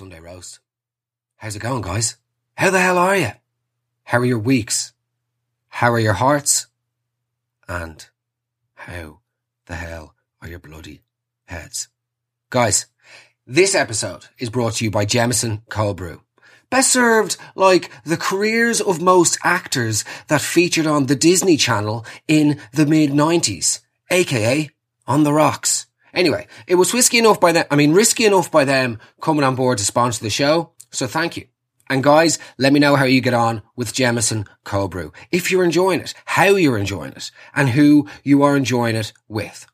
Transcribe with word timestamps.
Sunday 0.00 0.18
Roast. 0.18 0.60
How's 1.36 1.56
it 1.56 1.58
going, 1.58 1.82
guys? 1.82 2.16
How 2.56 2.70
the 2.70 2.80
hell 2.80 2.96
are 2.96 3.18
you? 3.18 3.32
How 4.04 4.16
are 4.16 4.24
your 4.24 4.38
weeks? 4.38 4.94
How 5.68 5.92
are 5.92 5.98
your 5.98 6.14
hearts? 6.14 6.68
And 7.68 8.08
how 8.72 9.18
the 9.66 9.74
hell 9.74 10.14
are 10.40 10.48
your 10.48 10.58
bloody 10.58 11.02
heads? 11.44 11.88
Guys, 12.48 12.86
this 13.46 13.74
episode 13.74 14.28
is 14.38 14.48
brought 14.48 14.76
to 14.76 14.84
you 14.84 14.90
by 14.90 15.04
Jameson 15.04 15.64
Cold 15.68 15.98
Brew. 15.98 16.22
Best 16.70 16.92
served 16.92 17.36
like 17.54 17.90
the 18.02 18.16
careers 18.16 18.80
of 18.80 19.02
most 19.02 19.36
actors 19.44 20.02
that 20.28 20.40
featured 20.40 20.86
on 20.86 21.06
the 21.08 21.14
Disney 21.14 21.58
Channel 21.58 22.06
in 22.26 22.58
the 22.72 22.86
mid 22.86 23.10
90s, 23.10 23.80
aka 24.10 24.70
on 25.06 25.24
the 25.24 25.32
rocks. 25.34 25.88
Anyway, 26.14 26.46
it 26.66 26.74
was 26.74 26.94
risky 26.94 27.18
enough 27.18 27.40
by 27.40 27.52
them, 27.52 27.64
I 27.70 27.76
mean, 27.76 27.92
risky 27.92 28.24
enough 28.24 28.50
by 28.50 28.64
them 28.64 28.98
coming 29.20 29.44
on 29.44 29.54
board 29.54 29.78
to 29.78 29.84
sponsor 29.84 30.22
the 30.22 30.30
show. 30.30 30.72
So 30.90 31.06
thank 31.06 31.36
you. 31.36 31.46
And 31.88 32.04
guys, 32.04 32.38
let 32.56 32.72
me 32.72 32.78
know 32.78 32.94
how 32.94 33.04
you 33.04 33.20
get 33.20 33.34
on 33.34 33.62
with 33.74 33.92
Jameson 33.92 34.46
Cold 34.64 34.92
Brew. 34.92 35.12
If 35.32 35.50
you're 35.50 35.64
enjoying 35.64 36.00
it, 36.00 36.14
how 36.24 36.54
you're 36.54 36.78
enjoying 36.78 37.12
it, 37.12 37.32
and 37.54 37.68
who 37.68 38.08
you 38.22 38.44
are 38.44 38.56
enjoying 38.56 38.94
it 38.94 39.12
with. 39.28 39.66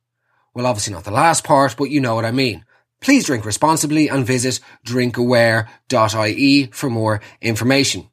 Well, 0.54 0.66
obviously 0.66 0.94
not 0.94 1.04
the 1.04 1.10
last 1.10 1.44
part, 1.44 1.76
but 1.76 1.90
you 1.90 2.00
know 2.00 2.14
what 2.14 2.24
I 2.24 2.30
mean. 2.30 2.64
Please 3.02 3.26
drink 3.26 3.44
responsibly 3.44 4.08
and 4.08 4.26
visit 4.26 4.60
drinkaware.ie 4.86 6.66
for 6.72 6.88
more 6.88 7.20
information. 7.42 8.08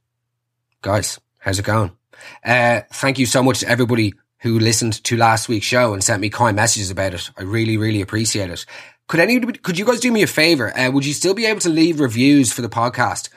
Guys, 0.81 1.21
how's 1.39 1.59
it 1.59 1.65
going? 1.65 1.91
Uh, 2.43 2.81
thank 2.91 3.19
you 3.19 3.25
so 3.25 3.41
much 3.41 3.61
to 3.61 3.69
everybody 3.69 4.13
who 4.43 4.59
listened 4.59 5.01
to 5.05 5.15
last 5.15 5.47
week's 5.47 5.65
show 5.65 5.93
and 5.93 6.03
sent 6.03 6.21
me 6.21 6.29
kind 6.29 6.55
messages 6.55 6.91
about 6.91 7.13
it. 7.13 7.31
I 7.37 7.43
really, 7.43 7.77
really 7.77 8.01
appreciate 8.01 8.49
it. 8.49 8.65
Could 9.07 9.21
anybody, 9.21 9.57
could 9.57 9.79
you 9.79 9.85
guys 9.85 10.01
do 10.01 10.11
me 10.11 10.21
a 10.21 10.27
favor? 10.27 10.77
Uh, 10.77 10.91
would 10.91 11.05
you 11.05 11.13
still 11.13 11.33
be 11.33 11.45
able 11.45 11.61
to 11.61 11.69
leave 11.69 12.01
reviews 12.01 12.51
for 12.51 12.61
the 12.61 12.69
podcast? 12.69 13.29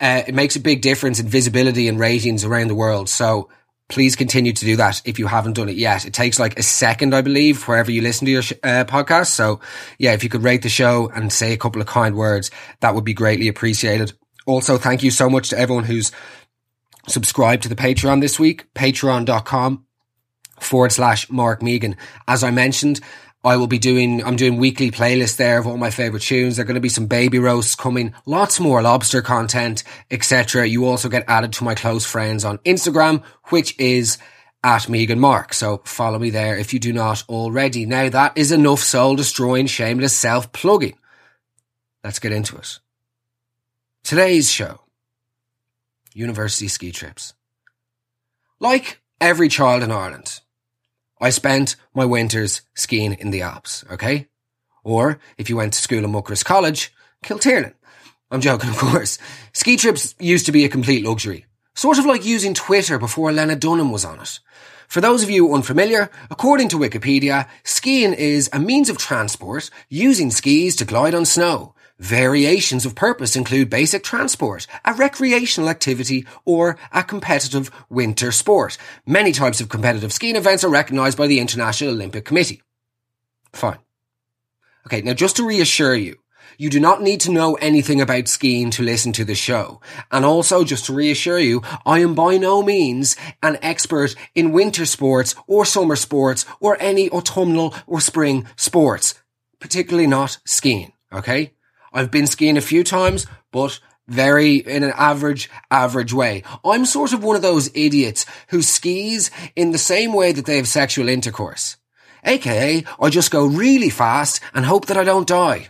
Uh, 0.00 0.22
it 0.26 0.36
makes 0.36 0.54
a 0.54 0.60
big 0.60 0.80
difference 0.80 1.18
in 1.18 1.26
visibility 1.26 1.88
and 1.88 1.98
ratings 1.98 2.44
around 2.44 2.68
the 2.68 2.76
world. 2.76 3.08
So 3.08 3.50
please 3.88 4.14
continue 4.14 4.52
to 4.52 4.64
do 4.64 4.76
that 4.76 5.02
if 5.04 5.18
you 5.18 5.26
haven't 5.26 5.54
done 5.54 5.68
it 5.68 5.76
yet. 5.76 6.06
It 6.06 6.14
takes 6.14 6.38
like 6.38 6.56
a 6.56 6.62
second, 6.62 7.12
I 7.12 7.22
believe, 7.22 7.66
wherever 7.66 7.90
you 7.90 8.00
listen 8.00 8.26
to 8.26 8.30
your 8.30 8.42
sh- 8.42 8.52
uh, 8.62 8.84
podcast. 8.84 9.30
So 9.30 9.58
yeah, 9.98 10.12
if 10.12 10.22
you 10.22 10.30
could 10.30 10.44
rate 10.44 10.62
the 10.62 10.68
show 10.68 11.08
and 11.08 11.32
say 11.32 11.52
a 11.52 11.58
couple 11.58 11.80
of 11.80 11.88
kind 11.88 12.14
words, 12.14 12.52
that 12.80 12.94
would 12.94 13.04
be 13.04 13.14
greatly 13.14 13.48
appreciated. 13.48 14.12
Also, 14.46 14.78
thank 14.78 15.02
you 15.02 15.10
so 15.10 15.28
much 15.28 15.50
to 15.50 15.58
everyone 15.58 15.84
who's 15.84 16.12
subscribed 17.08 17.64
to 17.64 17.68
the 17.68 17.74
Patreon 17.74 18.20
this 18.20 18.38
week, 18.38 18.72
patreon.com 18.74 19.86
forward 20.62 20.92
slash 20.92 21.30
Mark 21.30 21.62
Megan. 21.62 21.96
As 22.26 22.44
I 22.44 22.50
mentioned, 22.50 23.00
I 23.44 23.56
will 23.56 23.66
be 23.66 23.78
doing, 23.78 24.24
I'm 24.24 24.36
doing 24.36 24.56
weekly 24.56 24.90
playlists 24.90 25.36
there 25.36 25.58
of 25.58 25.66
all 25.66 25.76
my 25.76 25.90
favorite 25.90 26.22
tunes. 26.22 26.56
There 26.56 26.62
are 26.62 26.66
going 26.66 26.76
to 26.76 26.80
be 26.80 26.88
some 26.88 27.06
baby 27.06 27.38
roasts 27.40 27.74
coming, 27.74 28.14
lots 28.24 28.60
more 28.60 28.80
lobster 28.82 29.20
content, 29.20 29.82
etc. 30.10 30.66
You 30.66 30.86
also 30.86 31.08
get 31.08 31.24
added 31.26 31.52
to 31.54 31.64
my 31.64 31.74
close 31.74 32.06
friends 32.06 32.44
on 32.44 32.58
Instagram, 32.58 33.24
which 33.46 33.78
is 33.80 34.18
at 34.62 34.88
Megan 34.88 35.18
Mark. 35.18 35.54
So 35.54 35.78
follow 35.84 36.20
me 36.20 36.30
there 36.30 36.56
if 36.56 36.72
you 36.72 36.78
do 36.78 36.92
not 36.92 37.24
already. 37.28 37.84
Now 37.84 38.08
that 38.08 38.38
is 38.38 38.52
enough 38.52 38.80
soul 38.80 39.16
destroying, 39.16 39.66
shameless 39.66 40.16
self 40.16 40.52
plugging. 40.52 40.96
Let's 42.04 42.20
get 42.20 42.32
into 42.32 42.56
it. 42.56 42.78
Today's 44.04 44.50
show. 44.50 44.80
University 46.14 46.68
ski 46.68 46.92
trips. 46.92 47.34
Like 48.60 49.00
every 49.20 49.48
child 49.48 49.82
in 49.82 49.90
Ireland, 49.90 50.40
I 51.22 51.30
spent 51.30 51.76
my 51.94 52.04
winters 52.04 52.62
skiing 52.74 53.12
in 53.12 53.30
the 53.30 53.42
Alps, 53.42 53.84
okay? 53.88 54.26
Or 54.82 55.20
if 55.38 55.48
you 55.48 55.56
went 55.56 55.72
to 55.74 55.80
school 55.80 56.04
in 56.04 56.10
Muckross 56.10 56.44
College, 56.44 56.92
Kiltiernan. 57.24 57.74
I'm 58.32 58.40
joking, 58.40 58.70
of 58.74 58.76
course. 58.76 59.18
Ski 59.52 59.76
trips 59.76 60.16
used 60.18 60.46
to 60.46 60.52
be 60.52 60.64
a 60.64 60.68
complete 60.68 61.04
luxury. 61.04 61.46
Sort 61.76 62.00
of 62.00 62.06
like 62.06 62.24
using 62.24 62.54
Twitter 62.54 62.98
before 62.98 63.30
Lena 63.30 63.54
Dunham 63.54 63.92
was 63.92 64.04
on 64.04 64.18
it. 64.18 64.40
For 64.88 65.00
those 65.00 65.22
of 65.22 65.30
you 65.30 65.54
unfamiliar, 65.54 66.10
according 66.28 66.68
to 66.70 66.76
Wikipedia, 66.76 67.48
skiing 67.62 68.14
is 68.14 68.50
a 68.52 68.58
means 68.58 68.90
of 68.90 68.98
transport 68.98 69.70
using 69.88 70.32
skis 70.32 70.74
to 70.76 70.84
glide 70.84 71.14
on 71.14 71.24
snow. 71.24 71.76
Variations 72.02 72.84
of 72.84 72.96
purpose 72.96 73.36
include 73.36 73.70
basic 73.70 74.02
transport, 74.02 74.66
a 74.84 74.92
recreational 74.92 75.70
activity, 75.70 76.26
or 76.44 76.76
a 76.90 77.04
competitive 77.04 77.70
winter 77.88 78.32
sport. 78.32 78.76
Many 79.06 79.30
types 79.30 79.60
of 79.60 79.68
competitive 79.68 80.12
skiing 80.12 80.34
events 80.34 80.64
are 80.64 80.68
recognised 80.68 81.16
by 81.16 81.28
the 81.28 81.38
International 81.38 81.92
Olympic 81.92 82.24
Committee. 82.24 82.60
Fine. 83.52 83.78
Okay, 84.84 85.02
now 85.02 85.12
just 85.12 85.36
to 85.36 85.46
reassure 85.46 85.94
you, 85.94 86.16
you 86.58 86.70
do 86.70 86.80
not 86.80 87.02
need 87.02 87.20
to 87.20 87.30
know 87.30 87.54
anything 87.54 88.00
about 88.00 88.26
skiing 88.26 88.72
to 88.72 88.82
listen 88.82 89.12
to 89.12 89.24
the 89.24 89.36
show. 89.36 89.80
And 90.10 90.24
also, 90.24 90.64
just 90.64 90.86
to 90.86 90.92
reassure 90.92 91.38
you, 91.38 91.62
I 91.86 92.00
am 92.00 92.16
by 92.16 92.36
no 92.36 92.64
means 92.64 93.14
an 93.44 93.58
expert 93.62 94.16
in 94.34 94.50
winter 94.50 94.86
sports 94.86 95.36
or 95.46 95.64
summer 95.64 95.94
sports 95.94 96.46
or 96.58 96.76
any 96.80 97.08
autumnal 97.10 97.76
or 97.86 98.00
spring 98.00 98.48
sports, 98.56 99.22
particularly 99.60 100.08
not 100.08 100.38
skiing. 100.44 100.94
Okay? 101.12 101.52
I've 101.92 102.10
been 102.10 102.26
skiing 102.26 102.56
a 102.56 102.62
few 102.62 102.84
times, 102.84 103.26
but 103.50 103.80
very 104.08 104.56
in 104.56 104.82
an 104.82 104.92
average, 104.96 105.50
average 105.70 106.12
way. 106.12 106.42
I'm 106.64 106.84
sort 106.84 107.12
of 107.12 107.22
one 107.22 107.36
of 107.36 107.42
those 107.42 107.70
idiots 107.74 108.26
who 108.48 108.62
skis 108.62 109.30
in 109.56 109.70
the 109.70 109.78
same 109.78 110.12
way 110.12 110.32
that 110.32 110.46
they 110.46 110.56
have 110.56 110.68
sexual 110.68 111.08
intercourse. 111.08 111.76
AKA, 112.24 112.84
I 113.00 113.10
just 113.10 113.30
go 113.30 113.46
really 113.46 113.90
fast 113.90 114.40
and 114.54 114.64
hope 114.64 114.86
that 114.86 114.96
I 114.96 115.04
don't 115.04 115.26
die. 115.26 115.68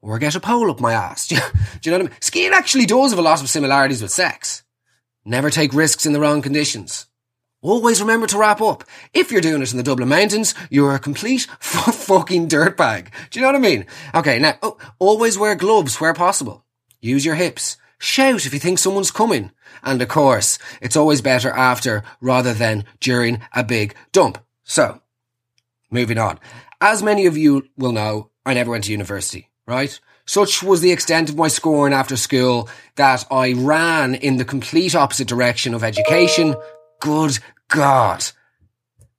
Or 0.00 0.18
get 0.18 0.34
a 0.34 0.40
pole 0.40 0.70
up 0.70 0.80
my 0.80 0.92
ass. 0.92 1.28
Do 1.28 1.34
you, 1.36 1.40
do 1.80 1.90
you 1.90 1.90
know 1.90 2.04
what 2.04 2.06
I 2.06 2.10
mean? 2.10 2.20
Skiing 2.20 2.52
actually 2.52 2.86
does 2.86 3.10
have 3.10 3.18
a 3.18 3.22
lot 3.22 3.40
of 3.40 3.48
similarities 3.48 4.02
with 4.02 4.10
sex. 4.10 4.62
Never 5.24 5.50
take 5.50 5.72
risks 5.72 6.04
in 6.04 6.12
the 6.12 6.20
wrong 6.20 6.42
conditions. 6.42 7.06
Always 7.64 8.02
remember 8.02 8.26
to 8.26 8.36
wrap 8.36 8.60
up. 8.60 8.84
If 9.14 9.32
you're 9.32 9.40
doing 9.40 9.62
it 9.62 9.70
in 9.70 9.78
the 9.78 9.82
Dublin 9.82 10.10
Mountains, 10.10 10.54
you're 10.68 10.94
a 10.94 10.98
complete 10.98 11.48
f- 11.50 11.94
fucking 11.94 12.46
dirtbag. 12.46 13.08
Do 13.30 13.38
you 13.38 13.40
know 13.40 13.48
what 13.48 13.56
I 13.56 13.58
mean? 13.58 13.86
Okay, 14.14 14.38
now, 14.38 14.58
oh, 14.62 14.76
always 14.98 15.38
wear 15.38 15.54
gloves 15.54 15.98
where 15.98 16.12
possible. 16.12 16.62
Use 17.00 17.24
your 17.24 17.36
hips. 17.36 17.78
Shout 17.98 18.44
if 18.44 18.52
you 18.52 18.60
think 18.60 18.78
someone's 18.78 19.10
coming. 19.10 19.50
And 19.82 20.02
of 20.02 20.08
course, 20.08 20.58
it's 20.82 20.94
always 20.94 21.22
better 21.22 21.48
after 21.52 22.04
rather 22.20 22.52
than 22.52 22.84
during 23.00 23.40
a 23.54 23.64
big 23.64 23.94
dump. 24.12 24.36
So, 24.64 25.00
moving 25.90 26.18
on. 26.18 26.38
As 26.82 27.02
many 27.02 27.24
of 27.24 27.38
you 27.38 27.66
will 27.78 27.92
know, 27.92 28.28
I 28.44 28.52
never 28.52 28.72
went 28.72 28.84
to 28.84 28.92
university, 28.92 29.48
right? 29.66 29.98
Such 30.26 30.62
was 30.62 30.82
the 30.82 30.92
extent 30.92 31.30
of 31.30 31.36
my 31.36 31.48
scorn 31.48 31.94
after 31.94 32.18
school 32.18 32.68
that 32.96 33.24
I 33.30 33.54
ran 33.54 34.14
in 34.16 34.36
the 34.36 34.44
complete 34.44 34.94
opposite 34.94 35.28
direction 35.28 35.72
of 35.72 35.82
education. 35.82 36.56
Good 37.00 37.38
God. 37.68 38.24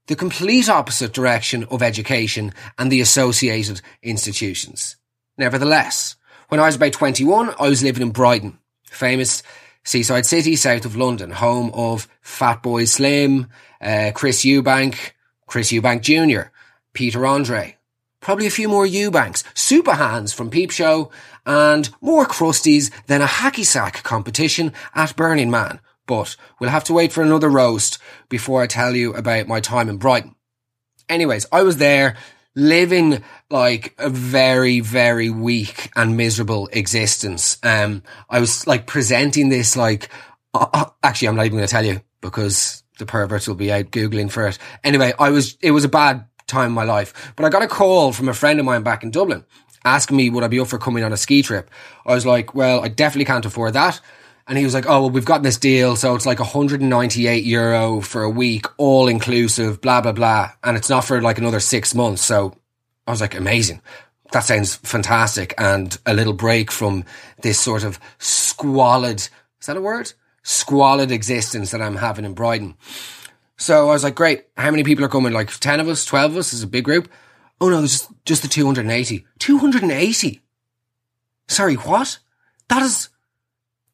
The 0.07 0.15
complete 0.15 0.69
opposite 0.69 1.13
direction 1.13 1.63
of 1.65 1.81
education 1.81 2.53
and 2.77 2.91
the 2.91 3.01
associated 3.01 3.81
institutions. 4.03 4.97
Nevertheless, 5.37 6.15
when 6.49 6.59
I 6.59 6.65
was 6.65 6.75
about 6.75 6.93
21, 6.93 7.55
I 7.59 7.69
was 7.69 7.83
living 7.83 8.03
in 8.03 8.11
Brighton, 8.11 8.59
famous 8.85 9.41
seaside 9.83 10.25
city 10.25 10.55
south 10.55 10.85
of 10.85 10.95
London, 10.95 11.31
home 11.31 11.71
of 11.73 12.07
Fatboy 12.23 12.87
Slim, 12.87 13.47
uh, 13.81 14.11
Chris 14.13 14.43
Eubank, 14.43 15.11
Chris 15.47 15.71
Eubank 15.71 16.01
Jr., 16.01 16.49
Peter 16.93 17.25
Andre, 17.25 17.77
probably 18.19 18.47
a 18.47 18.51
few 18.51 18.67
more 18.67 18.85
Eubanks, 18.85 19.43
super 19.53 19.93
Hans 19.93 20.33
from 20.33 20.49
Peep 20.49 20.71
Show, 20.71 21.11
and 21.45 21.89
more 22.01 22.25
crusties 22.25 22.91
than 23.05 23.21
a 23.21 23.27
hacky 23.27 23.65
sack 23.65 24.01
competition 24.03 24.73
at 24.95 25.15
Burning 25.15 25.51
Man, 25.51 25.79
but 26.07 26.35
we'll 26.59 26.69
have 26.69 26.83
to 26.85 26.93
wait 26.93 27.11
for 27.11 27.21
another 27.21 27.49
roast 27.49 27.97
before 28.29 28.61
I 28.61 28.67
tell 28.67 28.95
you 28.95 29.13
about 29.13 29.47
my 29.47 29.59
time 29.59 29.89
in 29.89 29.97
Brighton. 29.97 30.35
Anyways, 31.09 31.45
I 31.51 31.63
was 31.63 31.77
there 31.77 32.15
living 32.55 33.23
like 33.49 33.93
a 33.97 34.09
very, 34.09 34.79
very 34.79 35.29
weak 35.29 35.89
and 35.95 36.17
miserable 36.17 36.69
existence. 36.71 37.57
Um, 37.63 38.03
I 38.29 38.39
was 38.39 38.65
like 38.65 38.87
presenting 38.87 39.49
this 39.49 39.75
like, 39.75 40.09
uh, 40.53 40.67
uh, 40.73 40.85
actually, 41.03 41.27
I'm 41.27 41.35
not 41.35 41.45
even 41.45 41.57
going 41.57 41.67
to 41.67 41.71
tell 41.71 41.85
you 41.85 42.01
because 42.21 42.83
the 42.97 43.05
perverts 43.05 43.47
will 43.47 43.55
be 43.55 43.71
out 43.71 43.91
Googling 43.91 44.31
for 44.31 44.47
it. 44.47 44.57
Anyway, 44.83 45.13
I 45.19 45.29
was, 45.29 45.57
it 45.61 45.71
was 45.71 45.83
a 45.83 45.89
bad 45.89 46.25
time 46.47 46.67
in 46.67 46.73
my 46.73 46.85
life, 46.85 47.33
but 47.35 47.45
I 47.45 47.49
got 47.49 47.61
a 47.63 47.67
call 47.67 48.13
from 48.13 48.29
a 48.29 48.33
friend 48.33 48.59
of 48.59 48.65
mine 48.65 48.83
back 48.83 49.03
in 49.03 49.11
Dublin 49.11 49.45
asking 49.85 50.17
me 50.17 50.29
would 50.29 50.43
I 50.43 50.47
be 50.47 50.59
up 50.59 50.67
for 50.67 50.79
coming 50.79 51.03
on 51.03 51.13
a 51.13 51.17
ski 51.17 51.41
trip. 51.43 51.69
I 52.05 52.13
was 52.13 52.25
like, 52.25 52.53
well, 52.55 52.83
I 52.83 52.89
definitely 52.89 53.25
can't 53.25 53.45
afford 53.45 53.73
that. 53.73 54.01
And 54.47 54.57
he 54.57 54.63
was 54.63 54.73
like, 54.73 54.85
oh, 54.85 55.01
well, 55.01 55.09
we've 55.09 55.25
got 55.25 55.41
this 55.41 55.57
deal. 55.57 55.95
So 55.95 56.13
it's 56.13 56.25
like 56.25 56.39
198 56.39 57.43
euro 57.43 58.01
for 58.01 58.21
a 58.21 58.29
week, 58.29 58.65
all 58.77 59.07
inclusive, 59.07 59.81
blah, 59.81 60.01
blah, 60.01 60.11
blah. 60.11 60.51
And 60.63 60.77
it's 60.77 60.89
not 60.89 61.03
for 61.03 61.21
like 61.21 61.39
another 61.39 61.59
six 61.59 61.95
months. 61.95 62.21
So 62.21 62.55
I 63.07 63.11
was 63.11 63.21
like, 63.21 63.35
amazing. 63.35 63.81
That 64.31 64.43
sounds 64.43 64.75
fantastic. 64.75 65.55
And 65.57 65.97
a 66.05 66.13
little 66.13 66.33
break 66.33 66.71
from 66.71 67.05
this 67.41 67.59
sort 67.59 67.83
of 67.83 67.99
squalid, 68.19 69.19
is 69.19 69.67
that 69.67 69.77
a 69.77 69.81
word? 69.81 70.13
Squalid 70.43 71.11
existence 71.11 71.71
that 71.71 71.81
I'm 71.81 71.95
having 71.95 72.25
in 72.25 72.33
Brighton. 72.33 72.75
So 73.57 73.87
I 73.89 73.93
was 73.93 74.03
like, 74.03 74.15
great. 74.15 74.45
How 74.57 74.69
many 74.69 74.83
people 74.83 75.05
are 75.05 75.09
coming? 75.09 75.33
Like 75.33 75.49
10 75.49 75.79
of 75.79 75.87
us, 75.87 76.05
12 76.05 76.31
of 76.31 76.37
us 76.37 76.53
is 76.53 76.61
a 76.61 76.67
big 76.67 76.83
group. 76.83 77.11
Oh 77.59 77.69
no, 77.69 77.81
just, 77.81 78.09
just 78.25 78.41
the 78.43 78.47
280. 78.47 79.25
280. 79.39 80.41
Sorry, 81.47 81.75
what? 81.75 82.19
That 82.69 82.81
is, 82.83 83.09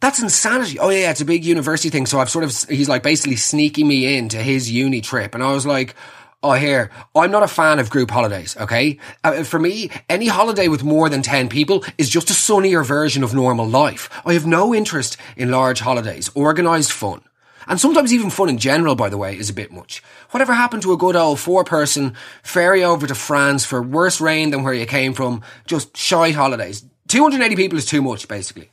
that's 0.01 0.21
insanity. 0.21 0.79
Oh 0.79 0.89
yeah, 0.89 1.11
it's 1.11 1.21
a 1.21 1.25
big 1.25 1.45
university 1.45 1.89
thing. 1.89 2.05
So 2.05 2.19
I've 2.19 2.29
sort 2.29 2.43
of, 2.43 2.69
he's 2.69 2.89
like 2.89 3.03
basically 3.03 3.37
sneaking 3.37 3.87
me 3.87 4.17
into 4.17 4.37
his 4.37 4.69
uni 4.69 4.99
trip. 4.99 5.33
And 5.33 5.43
I 5.43 5.53
was 5.53 5.65
like, 5.65 5.95
Oh, 6.43 6.53
here, 6.53 6.89
I'm 7.15 7.29
not 7.29 7.43
a 7.43 7.47
fan 7.47 7.77
of 7.77 7.91
group 7.91 8.09
holidays, 8.09 8.57
okay? 8.57 8.97
Uh, 9.23 9.43
for 9.43 9.59
me, 9.59 9.91
any 10.09 10.25
holiday 10.25 10.67
with 10.69 10.83
more 10.83 11.07
than 11.07 11.21
10 11.21 11.49
people 11.49 11.85
is 11.99 12.09
just 12.09 12.31
a 12.31 12.33
sunnier 12.33 12.83
version 12.83 13.23
of 13.23 13.35
normal 13.35 13.67
life. 13.67 14.09
I 14.25 14.33
have 14.33 14.47
no 14.47 14.73
interest 14.73 15.17
in 15.37 15.51
large 15.51 15.81
holidays, 15.81 16.35
organised 16.35 16.93
fun. 16.93 17.21
And 17.67 17.79
sometimes 17.79 18.11
even 18.11 18.31
fun 18.31 18.49
in 18.49 18.57
general, 18.57 18.95
by 18.95 19.09
the 19.09 19.19
way, 19.19 19.37
is 19.37 19.51
a 19.51 19.53
bit 19.53 19.71
much. 19.71 20.01
Whatever 20.31 20.53
happened 20.53 20.81
to 20.81 20.93
a 20.93 20.97
good 20.97 21.15
old 21.15 21.39
four 21.39 21.63
person 21.63 22.15
ferry 22.41 22.83
over 22.83 23.05
to 23.05 23.13
France 23.13 23.63
for 23.63 23.79
worse 23.79 24.19
rain 24.19 24.49
than 24.49 24.63
where 24.63 24.73
you 24.73 24.87
came 24.87 25.13
from? 25.13 25.43
Just 25.67 25.95
shy 25.95 26.31
holidays. 26.31 26.83
280 27.07 27.55
people 27.55 27.77
is 27.77 27.85
too 27.85 28.01
much, 28.01 28.27
basically. 28.27 28.71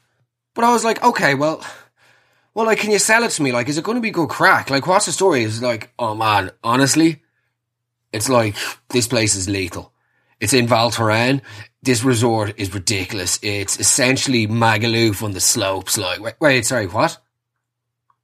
But 0.59 0.65
I 0.65 0.73
was 0.73 0.83
like, 0.83 1.01
okay, 1.05 1.37
well, 1.37 1.65
well, 2.53 2.67
like, 2.67 2.81
can 2.81 2.91
you 2.91 2.99
sell 2.99 3.23
it 3.23 3.31
to 3.31 3.45
me? 3.45 3.53
Like, 3.53 3.69
is 3.69 3.79
it 3.79 3.85
going 3.85 3.95
to 3.95 4.03
be 4.03 4.11
good 4.11 4.29
crack? 4.29 4.71
Like, 4.71 4.89
what's 4.89 5.07
the 5.07 5.13
story? 5.13 5.45
Is 5.45 5.63
like, 5.63 5.93
oh 6.01 6.17
man, 6.17 6.51
honestly, 6.65 7.23
it's 8.13 8.29
like 8.29 8.57
this 8.89 9.07
place 9.07 9.37
is 9.37 9.49
lethal. 9.49 9.93
It's 10.41 10.53
in 10.53 10.67
Val 10.67 10.91
Thorens. 10.91 11.43
This 11.81 12.03
resort 12.03 12.55
is 12.57 12.75
ridiculous. 12.75 13.39
It's 13.41 13.79
essentially 13.79 14.49
Magaluf 14.49 15.23
on 15.23 15.31
the 15.31 15.41
slopes. 15.41 15.97
Like, 15.97 16.19
wait, 16.19 16.35
wait, 16.41 16.67
sorry, 16.67 16.89
what? 16.89 17.19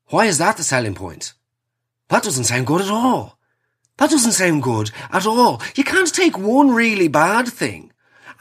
Why 0.07 0.27
is 0.27 0.39
that 0.39 0.57
the 0.57 0.65
selling 0.65 0.97
point? 0.97 1.35
That 2.09 2.25
doesn't 2.25 2.51
sound 2.51 2.67
good 2.67 2.81
at 2.81 2.91
all. 2.91 3.39
That 3.99 4.11
doesn't 4.11 4.33
sound 4.33 4.65
good 4.65 4.91
at 5.13 5.25
all. 5.25 5.63
You 5.77 5.85
can't 5.85 6.13
take 6.13 6.37
one 6.37 6.73
really 6.73 7.07
bad 7.07 7.47
thing 7.47 7.93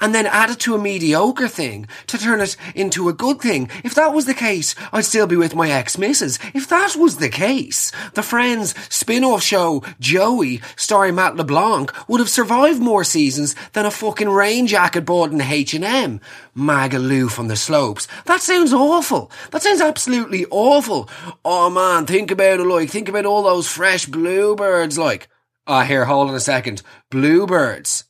and 0.03 0.13
then 0.13 0.25
add 0.25 0.50
it 0.50 0.59
to 0.59 0.75
a 0.75 0.77
mediocre 0.77 1.47
thing 1.47 1.88
to 2.07 2.17
turn 2.17 2.41
it 2.41 2.57
into 2.75 3.07
a 3.07 3.13
good 3.13 3.39
thing. 3.39 3.69
If 3.85 3.95
that 3.95 4.13
was 4.13 4.25
the 4.25 4.33
case, 4.33 4.75
I'd 4.91 5.05
still 5.05 5.27
be 5.27 5.38
with 5.38 5.55
my 5.55 5.71
ex-missus. 5.71 6.39
If 6.53 6.67
that 6.67 6.97
was 6.97 7.17
the 7.17 7.29
case, 7.29 7.89
the 8.13 8.21
Friends 8.21 8.75
spin-off 8.94 9.41
show 9.41 9.81
Joey, 10.01 10.59
starring 10.75 11.15
Matt 11.15 11.38
LeBlanc, 11.38 11.89
would 12.09 12.19
have 12.19 12.29
survived 12.29 12.81
more 12.81 13.05
seasons 13.05 13.55
than 13.71 13.85
a 13.85 13.91
fucking 13.91 14.27
rain 14.27 14.67
jacket 14.67 15.05
bought 15.05 15.31
in 15.31 15.39
H&M. 15.39 16.19
Magaluf 16.53 17.39
on 17.39 17.47
the 17.47 17.56
slopes. 17.56 18.06
That 18.25 18.41
sounds 18.41 18.73
awful. 18.73 19.31
That 19.51 19.63
sounds 19.63 19.79
absolutely 19.79 20.45
awful. 20.51 21.09
Oh 21.45 21.69
man, 21.69 22.06
think 22.06 22.29
about 22.29 22.59
it 22.59 22.65
like, 22.65 22.89
think 22.89 23.07
about 23.07 23.25
all 23.25 23.44
those 23.44 23.69
fresh 23.69 24.06
bluebirds 24.06 24.97
like. 24.97 25.29
Ah, 25.65 25.83
oh, 25.83 25.85
here, 25.85 26.03
hold 26.03 26.27
on 26.27 26.35
a 26.35 26.41
second. 26.41 26.81
Bluebirds. 27.09 28.03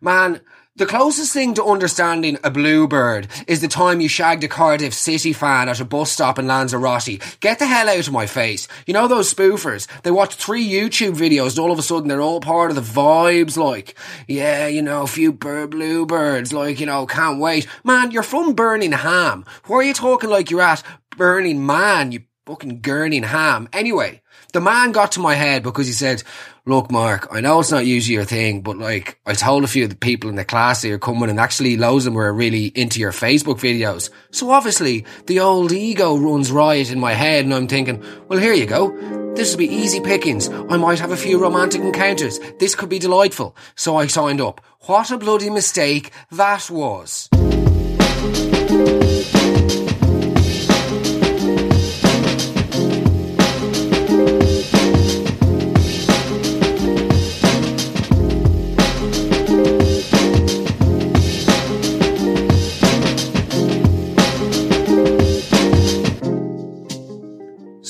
Man, 0.00 0.40
the 0.80 0.86
closest 0.86 1.34
thing 1.34 1.52
to 1.52 1.62
understanding 1.62 2.38
a 2.42 2.50
bluebird 2.50 3.28
is 3.46 3.60
the 3.60 3.68
time 3.68 4.00
you 4.00 4.08
shagged 4.08 4.42
a 4.44 4.48
Cardiff 4.48 4.94
City 4.94 5.34
fan 5.34 5.68
at 5.68 5.78
a 5.78 5.84
bus 5.84 6.10
stop 6.10 6.38
in 6.38 6.46
Lanzarote. 6.46 7.20
Get 7.40 7.58
the 7.58 7.66
hell 7.66 7.90
out 7.90 8.08
of 8.08 8.14
my 8.14 8.24
face. 8.24 8.66
You 8.86 8.94
know 8.94 9.06
those 9.06 9.32
spoofers? 9.32 9.86
They 10.00 10.10
watch 10.10 10.36
three 10.36 10.66
YouTube 10.66 11.18
videos 11.18 11.50
and 11.50 11.58
all 11.58 11.70
of 11.70 11.78
a 11.78 11.82
sudden 11.82 12.08
they're 12.08 12.22
all 12.22 12.40
part 12.40 12.70
of 12.70 12.76
the 12.76 12.80
vibes 12.80 13.58
like, 13.58 13.94
yeah, 14.26 14.68
you 14.68 14.80
know, 14.80 15.02
a 15.02 15.06
few 15.06 15.34
bluebirds, 15.34 16.54
like, 16.54 16.80
you 16.80 16.86
know, 16.86 17.04
can't 17.04 17.38
wait. 17.38 17.68
Man, 17.84 18.10
you're 18.10 18.22
from 18.22 18.54
Birmingham. 18.54 19.44
Why 19.66 19.76
are 19.76 19.82
you 19.82 19.92
talking 19.92 20.30
like 20.30 20.50
you're 20.50 20.62
at 20.62 20.82
Burning 21.14 21.66
Man, 21.66 22.10
you 22.10 22.22
fucking 22.46 22.80
gurning 22.80 23.24
ham? 23.24 23.68
Anyway, 23.74 24.22
the 24.54 24.62
man 24.62 24.92
got 24.92 25.12
to 25.12 25.20
my 25.20 25.34
head 25.34 25.62
because 25.62 25.86
he 25.86 25.92
said, 25.92 26.22
look, 26.66 26.90
Mark, 26.90 27.28
I 27.30 27.40
know 27.40 27.60
it's 27.60 27.70
not 27.70 27.86
usually 27.86 28.14
your 28.14 28.24
thing, 28.24 28.62
but 28.62 28.78
like, 28.78 29.18
I 29.26 29.34
told 29.34 29.64
a 29.64 29.68
few 29.68 29.84
of 29.84 29.90
the 29.90 29.96
people 29.96 30.30
in 30.30 30.36
the 30.36 30.44
class 30.44 30.82
that 30.82 30.88
you're 30.88 30.98
coming 30.98 31.30
and 31.30 31.40
actually 31.40 31.76
loads 31.76 32.06
of 32.06 32.12
them 32.12 32.14
were 32.14 32.32
really 32.32 32.66
into 32.66 33.00
your 33.00 33.12
Facebook 33.12 33.58
videos. 33.58 34.10
So 34.30 34.50
obviously 34.50 35.04
the 35.26 35.40
old 35.40 35.72
ego 35.72 36.16
runs 36.16 36.52
riot 36.52 36.90
in 36.90 37.00
my 37.00 37.12
head 37.12 37.44
and 37.44 37.54
I'm 37.54 37.68
thinking, 37.68 38.02
well, 38.28 38.38
here 38.38 38.54
you 38.54 38.66
go. 38.66 38.96
This 39.34 39.52
will 39.52 39.58
be 39.58 39.68
easy 39.68 40.00
pickings. 40.00 40.48
I 40.48 40.76
might 40.76 40.98
have 40.98 41.12
a 41.12 41.16
few 41.16 41.40
romantic 41.40 41.82
encounters. 41.82 42.40
This 42.58 42.74
could 42.74 42.88
be 42.88 42.98
delightful. 42.98 43.56
So 43.76 43.96
I 43.96 44.06
signed 44.06 44.40
up. 44.40 44.60
What 44.86 45.10
a 45.10 45.18
bloody 45.18 45.50
mistake 45.50 46.10
that 46.30 46.68
was. 46.70 47.28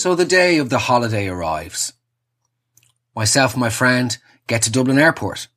So 0.00 0.14
the 0.14 0.25
day 0.25 0.56
of 0.56 0.70
the 0.70 0.79
holiday 0.79 1.29
arrives. 1.29 1.93
Myself 3.14 3.52
and 3.52 3.61
my 3.61 3.69
friend 3.69 4.17
get 4.47 4.62
to 4.62 4.73
Dublin 4.73 4.99
Airport. 4.99 5.49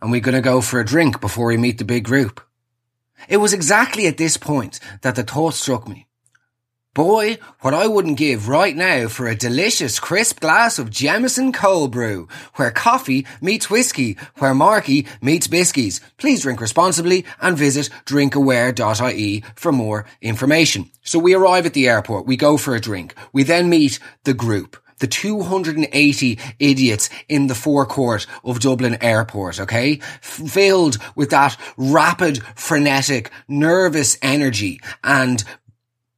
And 0.00 0.10
we're 0.10 0.22
going 0.22 0.34
to 0.34 0.40
go 0.40 0.62
for 0.62 0.80
a 0.80 0.84
drink 0.86 1.20
before 1.20 1.48
we 1.48 1.58
meet 1.58 1.76
the 1.76 1.84
big 1.84 2.04
group. 2.04 2.40
It 3.28 3.36
was 3.36 3.52
exactly 3.52 4.06
at 4.06 4.16
this 4.16 4.38
point 4.38 4.80
that 5.02 5.14
the 5.14 5.24
thought 5.24 5.52
struck 5.52 5.86
me. 5.86 6.06
Boy, 6.94 7.38
what 7.62 7.74
I 7.74 7.88
wouldn't 7.88 8.18
give 8.18 8.46
right 8.46 8.76
now 8.76 9.08
for 9.08 9.26
a 9.26 9.34
delicious 9.34 9.98
crisp 9.98 10.38
glass 10.38 10.78
of 10.78 10.90
Jameson 10.90 11.52
cold 11.52 11.90
brew, 11.90 12.28
where 12.54 12.70
coffee 12.70 13.26
meets 13.40 13.68
whiskey, 13.68 14.16
where 14.38 14.54
Marky 14.54 15.04
meets 15.20 15.48
biskies. 15.48 16.00
Please 16.18 16.42
drink 16.42 16.60
responsibly 16.60 17.24
and 17.40 17.58
visit 17.58 17.90
drinkaware.ie 18.06 19.42
for 19.56 19.72
more 19.72 20.06
information. 20.20 20.88
So 21.02 21.18
we 21.18 21.34
arrive 21.34 21.66
at 21.66 21.74
the 21.74 21.88
airport, 21.88 22.26
we 22.26 22.36
go 22.36 22.56
for 22.56 22.76
a 22.76 22.80
drink, 22.80 23.16
we 23.32 23.42
then 23.42 23.68
meet 23.68 23.98
the 24.22 24.34
group 24.34 24.76
the 25.00 25.08
280 25.08 26.38
idiots 26.60 27.10
in 27.28 27.48
the 27.48 27.54
forecourt 27.56 28.28
of 28.44 28.60
Dublin 28.60 28.96
Airport, 29.02 29.58
okay? 29.58 29.96
Filled 30.20 30.98
with 31.16 31.30
that 31.30 31.56
rapid, 31.76 32.40
frenetic, 32.54 33.30
nervous 33.48 34.16
energy 34.22 34.80
and 35.02 35.42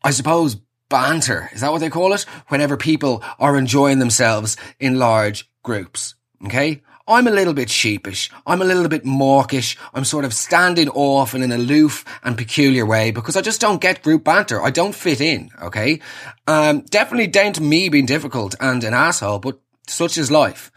I 0.06 0.10
suppose 0.10 0.56
banter. 0.88 1.50
Is 1.52 1.60
that 1.60 1.72
what 1.72 1.80
they 1.80 1.90
call 1.90 2.12
it? 2.12 2.22
Whenever 2.48 2.76
people 2.76 3.22
are 3.38 3.56
enjoying 3.56 3.98
themselves 3.98 4.56
in 4.78 4.98
large 4.98 5.48
groups. 5.62 6.14
Okay? 6.44 6.82
I'm 7.08 7.28
a 7.28 7.30
little 7.30 7.54
bit 7.54 7.70
sheepish. 7.70 8.30
I'm 8.46 8.60
a 8.60 8.64
little 8.64 8.88
bit 8.88 9.04
mawkish. 9.04 9.76
I'm 9.94 10.04
sort 10.04 10.24
of 10.24 10.34
standing 10.34 10.88
off 10.88 11.34
in 11.34 11.42
an 11.42 11.52
aloof 11.52 12.04
and 12.24 12.36
peculiar 12.36 12.84
way 12.84 13.12
because 13.12 13.36
I 13.36 13.42
just 13.42 13.60
don't 13.60 13.80
get 13.80 14.02
group 14.02 14.24
banter. 14.24 14.60
I 14.60 14.70
don't 14.70 14.94
fit 14.94 15.20
in. 15.20 15.50
Okay. 15.62 16.00
Um, 16.48 16.80
definitely 16.80 17.28
down 17.28 17.52
to 17.54 17.62
me 17.62 17.88
being 17.88 18.06
difficult 18.06 18.56
and 18.60 18.82
an 18.82 18.92
asshole, 18.92 19.38
but 19.38 19.60
such 19.86 20.18
is 20.18 20.32
life. 20.32 20.72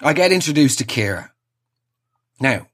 I 0.00 0.12
get 0.12 0.30
introduced 0.30 0.78
to 0.78 0.84
Kira. 0.84 1.30
Now, 2.38 2.68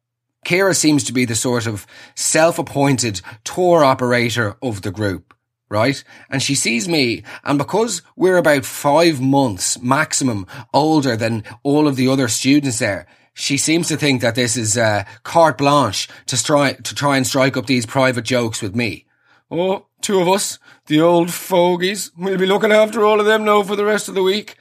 Kira 0.45 0.77
seems 0.77 1.05
to 1.05 1.15
be 1.15 1.25
the 1.25 1.35
sort 1.35 1.67
of 1.67 1.87
self-appointed 2.15 3.23
tour 3.45 3.83
operator 3.83 4.57
of 4.61 4.83
the 4.83 4.91
group 4.91 5.34
right? 5.69 6.03
And 6.31 6.43
she 6.43 6.55
sees 6.55 6.89
me, 6.89 7.23
and 7.45 7.59
because 7.59 8.03
we're 8.17 8.37
about 8.37 8.65
five 8.65 9.21
months 9.21 9.81
maximum 9.81 10.47
older 10.73 11.17
than 11.17 11.45
all 11.63 11.89
of 11.89 11.97
the 11.97 12.09
other 12.09 12.29
students 12.29 12.79
there, 12.79 13.07
she 13.35 13.57
seems 13.57 13.89
to 13.89 13.97
think 13.97 14.21
that 14.21 14.37
this 14.37 14.57
is 14.57 14.79
uh, 14.79 15.05
carte 15.25 15.59
blanche 15.59 16.09
to 16.27 16.43
try 16.43 16.73
to 16.75 16.95
try 16.95 17.17
and 17.17 17.27
strike 17.27 17.57
up 17.57 17.67
these 17.67 17.87
private 17.87 18.25
jokes 18.25 18.63
with 18.63 18.77
me. 18.77 19.07
Oh, 19.51 19.87
two 20.01 20.21
of 20.21 20.29
us, 20.29 20.59
the 20.87 21.01
old 21.01 21.33
fogies. 21.33 22.13
We'll 22.17 22.39
be 22.39 22.47
looking 22.47 22.73
after 22.73 23.05
all 23.05 23.21
of 23.21 23.27
them 23.27 23.45
now 23.45 23.63
for 23.63 23.77
the 23.77 23.85
rest 23.85 24.09
of 24.09 24.15
the 24.15 24.23
week. 24.23 24.57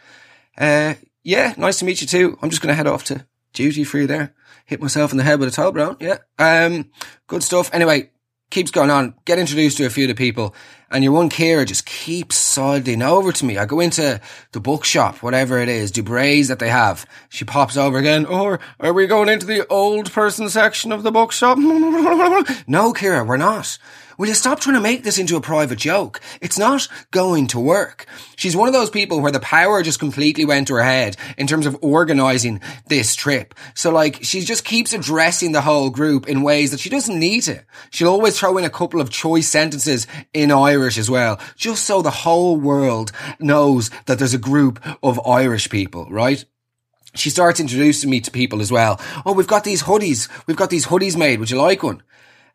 Uh, 0.57 0.95
yeah, 1.24 1.53
nice 1.57 1.79
to 1.79 1.86
meet 1.86 2.01
you 2.01 2.07
too. 2.07 2.38
I'm 2.41 2.50
just 2.50 2.62
going 2.62 2.72
to 2.72 2.75
head 2.75 2.88
off 2.88 3.03
to 3.05 3.25
duty 3.53 3.83
free 3.83 4.05
there. 4.05 4.33
Hit 4.65 4.81
myself 4.81 5.12
in 5.12 5.17
the 5.17 5.24
head 5.24 5.39
with 5.39 5.57
a 5.57 5.62
Toblerone. 5.62 6.01
Yeah. 6.01 6.17
Um, 6.39 6.91
good 7.27 7.43
stuff. 7.43 7.69
Anyway, 7.74 8.12
keeps 8.53 8.72
going 8.72 8.89
on. 8.89 9.13
Get 9.25 9.39
introduced 9.39 9.77
to 9.77 9.86
a 9.86 9.89
few 9.89 10.05
of 10.05 10.10
the 10.10 10.15
people 10.15 10.55
and 10.93 11.03
your 11.03 11.12
one 11.12 11.29
Kira 11.29 11.65
just 11.65 11.88
keeps 11.88 12.36
sidling 12.36 13.01
over 13.01 13.31
to 13.31 13.45
me. 13.45 13.57
I 13.57 13.65
go 13.65 13.79
into 13.79 14.22
the 14.51 14.60
bookshop, 14.60 15.17
whatever 15.24 15.57
it 15.57 15.67
is, 15.67 15.91
Dubrays 15.91 16.50
that 16.50 16.60
they 16.60 16.69
have. 16.69 17.07
She 17.29 17.45
pops 17.45 17.75
over 17.75 17.98
again. 17.98 18.27
Or 18.27 18.60
are 18.79 18.93
we 18.93 19.07
going 19.07 19.27
into 19.27 19.48
the 19.48 19.67
old 19.67 20.12
person 20.12 20.50
section 20.50 20.91
of 20.91 21.01
the 21.01 21.12
bookshop? 21.12 21.57
no, 22.67 22.93
Kira, 22.93 23.25
we're 23.25 23.38
not. 23.38 23.79
Will 24.17 24.27
you 24.27 24.34
stop 24.34 24.60
trying 24.60 24.75
to 24.75 24.82
make 24.82 25.03
this 25.03 25.17
into 25.17 25.36
a 25.36 25.41
private 25.41 25.79
joke? 25.79 26.22
It's 26.41 26.58
not 26.58 26.88
going 27.12 27.48
to 27.48 27.60
work. 27.60 28.05
She's 28.36 28.55
one 28.55 28.67
of 28.67 28.74
those 28.74 28.89
people 28.89 29.22
where 29.22 29.32
the 29.32 29.39
power 29.39 29.82
just 29.82 30.00
completely 30.00 30.46
went 30.46 30.67
to 30.67 30.75
her 30.75 30.84
head 30.84 31.17
in 31.38 31.48
terms 31.48 31.65
of 31.65 31.77
organizing 31.82 32.62
this 32.88 33.15
trip. 33.15 33.53
So 33.74 33.91
like, 33.91 34.24
she 34.24 34.41
just 34.41 34.65
keeps 34.65 34.93
addressing 34.93 35.51
the 35.51 35.62
whole 35.62 35.89
group 35.89 36.27
in 36.27 36.43
ways 36.43 36.72
that 36.72 36.79
she 36.79 36.89
doesn't 36.89 37.20
need 37.20 37.41
to. 37.43 37.63
She'll 37.89 38.10
always 38.10 38.39
throw 38.39 38.58
in 38.58 38.65
a 38.65 38.70
couple 38.70 39.01
of 39.01 39.10
choice 39.10 39.48
sentences 39.48 40.08
in 40.34 40.51
Irish 40.51 40.98
as 40.98 41.10
well, 41.10 41.39
just 41.55 41.86
so 41.86 42.01
the 42.01 42.12
whole 42.12 42.58
world 42.58 43.12
knows 43.39 43.89
that 44.05 44.20
there's 44.20 44.34
a 44.34 44.39
group 44.39 44.79
of 45.01 45.20
Irish 45.27 45.70
people, 45.70 46.08
right? 46.10 46.43
She 47.15 47.29
starts 47.29 47.60
introducing 47.60 48.10
me 48.10 48.22
to 48.22 48.32
people 48.32 48.62
as 48.62 48.72
well. 48.72 49.00
Oh, 49.25 49.34
we've 49.34 49.48
got 49.48 49.63
these 49.63 49.84
hoodies. 49.84 50.29
We've 50.48 50.58
got 50.58 50.72
these 50.72 50.88
hoodies 50.88 51.15
made. 51.15 51.39
Would 51.39 51.51
you 51.51 51.62
like 51.62 51.84
one? 51.84 52.01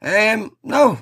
Um, 0.03 0.57
no, 0.63 0.99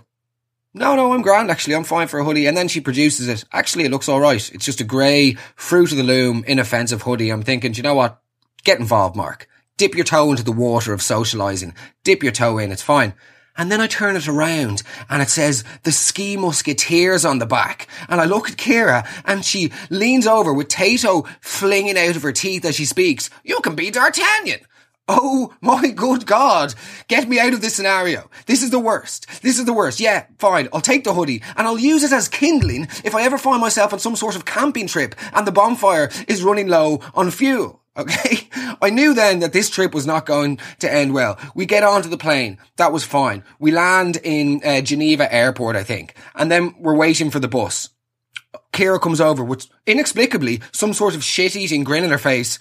no, 0.76 0.94
no, 0.94 1.14
I'm 1.14 1.22
grand 1.22 1.50
actually. 1.50 1.74
I'm 1.74 1.84
fine 1.84 2.06
for 2.06 2.20
a 2.20 2.24
hoodie. 2.24 2.46
And 2.46 2.56
then 2.56 2.68
she 2.68 2.80
produces 2.80 3.28
it. 3.28 3.44
Actually, 3.50 3.84
it 3.84 3.90
looks 3.90 4.10
all 4.10 4.20
right. 4.20 4.52
It's 4.54 4.64
just 4.64 4.80
a 4.80 4.84
grey, 4.84 5.36
fruit 5.56 5.90
of 5.90 5.96
the 5.96 6.04
loom, 6.04 6.44
inoffensive 6.46 7.02
hoodie. 7.02 7.30
I'm 7.30 7.42
thinking, 7.42 7.74
you 7.74 7.82
know 7.82 7.94
what? 7.94 8.20
Get 8.62 8.78
involved, 8.78 9.16
Mark. 9.16 9.48
Dip 9.78 9.94
your 9.94 10.04
toe 10.04 10.30
into 10.30 10.42
the 10.42 10.52
water 10.52 10.92
of 10.92 11.00
socializing. 11.00 11.74
Dip 12.04 12.22
your 12.22 12.32
toe 12.32 12.58
in. 12.58 12.72
It's 12.72 12.82
fine. 12.82 13.14
And 13.56 13.72
then 13.72 13.80
I 13.80 13.86
turn 13.86 14.16
it 14.16 14.28
around 14.28 14.82
and 15.08 15.22
it 15.22 15.30
says 15.30 15.64
the 15.84 15.92
ski 15.92 16.36
musketeers 16.36 17.24
on 17.24 17.38
the 17.38 17.46
back. 17.46 17.88
And 18.08 18.20
I 18.20 18.24
look 18.26 18.50
at 18.50 18.58
Kira 18.58 19.08
and 19.24 19.42
she 19.44 19.72
leans 19.88 20.26
over 20.26 20.52
with 20.52 20.68
Tayto 20.68 21.26
flinging 21.40 21.96
out 21.96 22.16
of 22.16 22.22
her 22.22 22.32
teeth 22.32 22.66
as 22.66 22.74
she 22.74 22.84
speaks. 22.84 23.30
You 23.44 23.60
can 23.60 23.74
be 23.74 23.90
D'Artagnan. 23.90 24.60
Oh 25.08 25.54
my 25.60 25.88
good 25.88 26.26
God. 26.26 26.74
Get 27.06 27.28
me 27.28 27.38
out 27.38 27.52
of 27.52 27.60
this 27.60 27.76
scenario. 27.76 28.28
This 28.46 28.62
is 28.62 28.70
the 28.70 28.80
worst. 28.80 29.26
This 29.42 29.58
is 29.58 29.64
the 29.64 29.72
worst. 29.72 30.00
Yeah, 30.00 30.26
fine. 30.38 30.68
I'll 30.72 30.80
take 30.80 31.04
the 31.04 31.14
hoodie 31.14 31.42
and 31.56 31.66
I'll 31.66 31.78
use 31.78 32.02
it 32.02 32.12
as 32.12 32.28
kindling 32.28 32.88
if 33.04 33.14
I 33.14 33.22
ever 33.22 33.38
find 33.38 33.60
myself 33.60 33.92
on 33.92 34.00
some 34.00 34.16
sort 34.16 34.34
of 34.34 34.44
camping 34.44 34.88
trip 34.88 35.14
and 35.32 35.46
the 35.46 35.52
bonfire 35.52 36.10
is 36.26 36.42
running 36.42 36.68
low 36.68 37.00
on 37.14 37.30
fuel. 37.30 37.82
Okay. 37.96 38.46
I 38.82 38.90
knew 38.90 39.14
then 39.14 39.38
that 39.38 39.54
this 39.54 39.70
trip 39.70 39.94
was 39.94 40.06
not 40.06 40.26
going 40.26 40.58
to 40.80 40.92
end 40.92 41.14
well. 41.14 41.38
We 41.54 41.64
get 41.64 41.82
onto 41.82 42.10
the 42.10 42.18
plane. 42.18 42.58
That 42.76 42.92
was 42.92 43.04
fine. 43.04 43.42
We 43.58 43.70
land 43.70 44.18
in 44.22 44.60
uh, 44.62 44.82
Geneva 44.82 45.32
airport, 45.32 45.76
I 45.76 45.82
think. 45.82 46.14
And 46.34 46.52
then 46.52 46.74
we're 46.78 46.94
waiting 46.94 47.30
for 47.30 47.40
the 47.40 47.48
bus. 47.48 47.88
Kira 48.74 49.00
comes 49.00 49.18
over 49.18 49.42
with 49.42 49.66
inexplicably 49.86 50.60
some 50.72 50.92
sort 50.92 51.14
of 51.14 51.24
shit 51.24 51.56
eating 51.56 51.84
grin 51.84 52.04
in 52.04 52.10
her 52.10 52.18
face. 52.18 52.58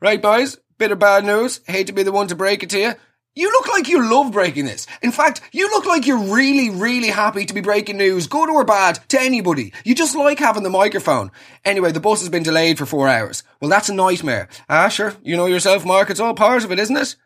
Right, 0.00 0.22
boys, 0.22 0.56
Bit 0.78 0.92
of 0.92 0.98
bad 0.98 1.24
news. 1.24 1.60
Hate 1.66 1.86
to 1.86 1.92
be 1.92 2.02
the 2.02 2.12
one 2.12 2.28
to 2.28 2.34
break 2.34 2.62
it 2.62 2.70
to 2.70 2.78
you. 2.78 2.94
You 3.34 3.50
look 3.52 3.68
like 3.68 3.88
you 3.88 4.10
love 4.10 4.32
breaking 4.32 4.64
this. 4.64 4.86
In 5.02 5.12
fact, 5.12 5.42
you 5.52 5.68
look 5.70 5.84
like 5.84 6.06
you're 6.06 6.34
really, 6.34 6.70
really 6.70 7.08
happy 7.08 7.44
to 7.44 7.52
be 7.52 7.60
breaking 7.60 7.98
news, 7.98 8.26
good 8.26 8.48
or 8.48 8.64
bad, 8.64 8.98
to 9.10 9.20
anybody. 9.20 9.74
You 9.84 9.94
just 9.94 10.16
like 10.16 10.38
having 10.38 10.62
the 10.62 10.70
microphone. 10.70 11.30
Anyway, 11.62 11.92
the 11.92 12.00
bus 12.00 12.20
has 12.20 12.30
been 12.30 12.42
delayed 12.42 12.78
for 12.78 12.86
four 12.86 13.08
hours. 13.08 13.42
Well, 13.60 13.68
that's 13.68 13.90
a 13.90 13.94
nightmare. 13.94 14.48
Ah, 14.70 14.88
sure. 14.88 15.14
You 15.22 15.36
know 15.36 15.44
yourself, 15.44 15.84
Mark. 15.84 16.08
It's 16.08 16.18
all 16.20 16.32
part 16.32 16.64
of 16.64 16.72
it, 16.72 16.78
isn't 16.78 16.96
it? 16.96 17.16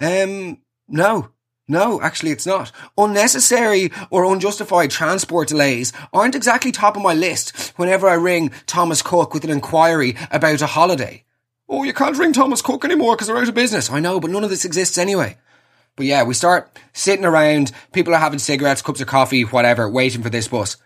Um, 0.00 0.58
no. 0.86 1.30
No, 1.66 2.00
actually 2.00 2.30
it's 2.30 2.46
not. 2.46 2.72
Unnecessary 2.96 3.90
or 4.10 4.32
unjustified 4.32 4.90
transport 4.90 5.48
delays 5.48 5.92
aren't 6.12 6.36
exactly 6.36 6.72
top 6.72 6.96
of 6.96 7.02
my 7.02 7.14
list 7.14 7.74
whenever 7.76 8.08
I 8.08 8.14
ring 8.14 8.52
Thomas 8.66 9.02
Cook 9.02 9.34
with 9.34 9.44
an 9.44 9.50
inquiry 9.50 10.16
about 10.30 10.62
a 10.62 10.66
holiday. 10.66 11.24
Oh, 11.68 11.82
you 11.82 11.92
can't 11.92 12.16
ring 12.16 12.32
Thomas 12.32 12.62
Cook 12.62 12.84
anymore 12.84 13.14
because 13.14 13.26
they're 13.26 13.36
out 13.36 13.48
of 13.48 13.54
business. 13.54 13.90
I 13.90 14.00
know, 14.00 14.20
but 14.20 14.30
none 14.30 14.44
of 14.44 14.50
this 14.50 14.64
exists 14.64 14.96
anyway. 14.96 15.36
But 15.96 16.06
yeah, 16.06 16.22
we 16.22 16.34
start 16.34 16.78
sitting 16.92 17.24
around, 17.24 17.72
people 17.92 18.14
are 18.14 18.18
having 18.20 18.38
cigarettes, 18.38 18.82
cups 18.82 19.00
of 19.00 19.08
coffee, 19.08 19.42
whatever, 19.42 19.88
waiting 19.88 20.22
for 20.22 20.30
this 20.30 20.48
bus. 20.48 20.76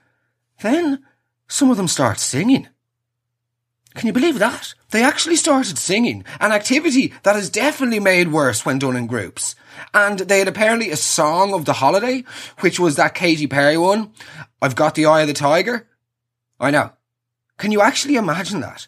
Then 0.62 1.04
some 1.48 1.70
of 1.70 1.76
them 1.76 1.88
start 1.88 2.18
singing. 2.18 2.68
Can 3.94 4.06
you 4.06 4.12
believe 4.12 4.38
that? 4.38 4.74
They 4.90 5.04
actually 5.04 5.36
started 5.36 5.76
singing, 5.76 6.24
an 6.40 6.50
activity 6.50 7.12
that 7.24 7.36
is 7.36 7.50
definitely 7.50 8.00
made 8.00 8.32
worse 8.32 8.64
when 8.64 8.78
done 8.78 8.96
in 8.96 9.06
groups. 9.06 9.54
And 9.92 10.20
they 10.20 10.38
had 10.38 10.48
apparently 10.48 10.90
a 10.90 10.96
song 10.96 11.52
of 11.52 11.66
the 11.66 11.74
holiday, 11.74 12.24
which 12.60 12.80
was 12.80 12.96
that 12.96 13.14
Katy 13.14 13.46
Perry 13.46 13.76
one. 13.76 14.12
I've 14.62 14.76
got 14.76 14.94
the 14.94 15.06
eye 15.06 15.22
of 15.22 15.28
the 15.28 15.34
tiger. 15.34 15.86
I 16.58 16.70
know. 16.70 16.92
Can 17.58 17.70
you 17.70 17.82
actually 17.82 18.16
imagine 18.16 18.60
that? 18.60 18.86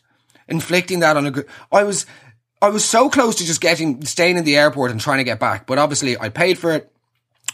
Inflicting 0.49 1.01
that 1.01 1.17
on 1.17 1.27
a 1.27 1.31
group. 1.31 1.49
I 1.73 1.85
was, 1.85 2.07
I 2.63 2.69
was 2.69 2.85
so 2.85 3.11
close 3.11 3.37
to 3.37 3.45
just 3.45 3.61
getting, 3.61 4.05
staying 4.05 4.37
in 4.37 4.45
the 4.45 4.57
airport 4.57 4.91
and 4.91 5.01
trying 5.01 5.19
to 5.19 5.25
get 5.25 5.41
back, 5.41 5.67
but 5.67 5.79
obviously 5.79 6.19
I 6.19 6.29
paid 6.29 6.59
for 6.59 6.73
it. 6.73 6.91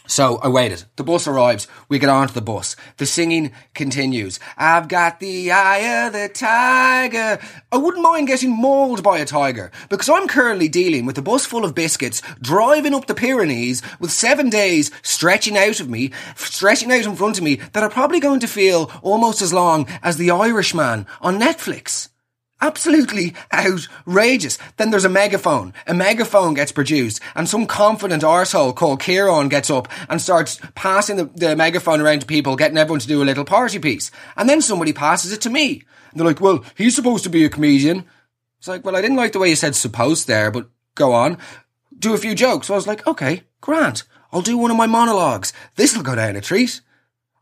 So 0.07 0.39
I 0.43 0.49
waited. 0.49 0.83
The 0.97 1.05
bus 1.05 1.27
arrives. 1.27 1.67
We 1.87 1.99
get 1.99 2.09
onto 2.09 2.33
the 2.33 2.41
bus. 2.41 2.75
The 2.97 3.05
singing 3.05 3.53
continues. 3.73 4.39
I've 4.57 4.87
got 4.87 5.19
the 5.19 5.51
eye 5.51 6.05
of 6.05 6.13
the 6.13 6.27
tiger. 6.27 7.39
I 7.71 7.77
wouldn't 7.77 8.03
mind 8.03 8.27
getting 8.27 8.51
mauled 8.51 9.03
by 9.03 9.19
a 9.19 9.25
tiger 9.25 9.71
because 9.89 10.09
I'm 10.09 10.27
currently 10.27 10.67
dealing 10.67 11.05
with 11.05 11.17
a 11.17 11.21
bus 11.21 11.45
full 11.45 11.63
of 11.63 11.75
biscuits 11.75 12.21
driving 12.41 12.93
up 12.93 13.07
the 13.07 13.15
Pyrenees 13.15 13.81
with 13.99 14.11
seven 14.11 14.49
days 14.49 14.91
stretching 15.01 15.57
out 15.57 15.79
of 15.79 15.89
me, 15.89 16.11
stretching 16.35 16.91
out 16.91 17.05
in 17.05 17.15
front 17.15 17.37
of 17.37 17.43
me 17.43 17.55
that 17.71 17.83
are 17.83 17.89
probably 17.89 18.19
going 18.19 18.41
to 18.41 18.47
feel 18.47 18.91
almost 19.01 19.41
as 19.41 19.53
long 19.53 19.87
as 20.03 20.17
The 20.17 20.31
Irishman 20.31 21.05
on 21.21 21.39
Netflix. 21.39 22.10
Absolutely 22.61 23.33
outrageous. 23.51 24.59
Then 24.77 24.91
there's 24.91 25.03
a 25.03 25.09
megaphone. 25.09 25.73
A 25.87 25.95
megaphone 25.95 26.53
gets 26.53 26.71
produced 26.71 27.19
and 27.35 27.49
some 27.49 27.65
confident 27.65 28.21
arsehole 28.21 28.75
called 28.75 29.01
Kieran 29.01 29.49
gets 29.49 29.71
up 29.71 29.87
and 30.07 30.21
starts 30.21 30.59
passing 30.75 31.17
the, 31.17 31.25
the 31.25 31.55
megaphone 31.55 31.99
around 31.99 32.19
to 32.19 32.27
people, 32.27 32.55
getting 32.55 32.77
everyone 32.77 32.99
to 32.99 33.07
do 33.07 33.23
a 33.23 33.25
little 33.25 33.45
party 33.45 33.79
piece. 33.79 34.11
And 34.37 34.47
then 34.47 34.61
somebody 34.61 34.93
passes 34.93 35.33
it 35.33 35.41
to 35.41 35.49
me. 35.49 35.83
And 36.11 36.19
they're 36.19 36.27
like, 36.27 36.39
well, 36.39 36.63
he's 36.75 36.95
supposed 36.95 37.23
to 37.23 37.31
be 37.31 37.43
a 37.45 37.49
comedian. 37.49 38.05
It's 38.59 38.67
like, 38.67 38.85
well, 38.85 38.95
I 38.95 39.01
didn't 39.01 39.17
like 39.17 39.31
the 39.31 39.39
way 39.39 39.49
you 39.49 39.55
said 39.55 39.75
supposed 39.75 40.27
there, 40.27 40.51
but 40.51 40.69
go 40.93 41.13
on. 41.13 41.39
Do 41.97 42.13
a 42.13 42.19
few 42.19 42.35
jokes. 42.35 42.67
So 42.67 42.75
I 42.75 42.77
was 42.77 42.85
like, 42.85 43.07
okay, 43.07 43.41
Grant, 43.59 44.03
I'll 44.31 44.41
do 44.43 44.57
one 44.57 44.69
of 44.69 44.77
my 44.77 44.87
monologues. 44.87 45.51
This'll 45.77 46.03
go 46.03 46.13
down 46.13 46.35
a 46.35 46.41
treat. 46.41 46.81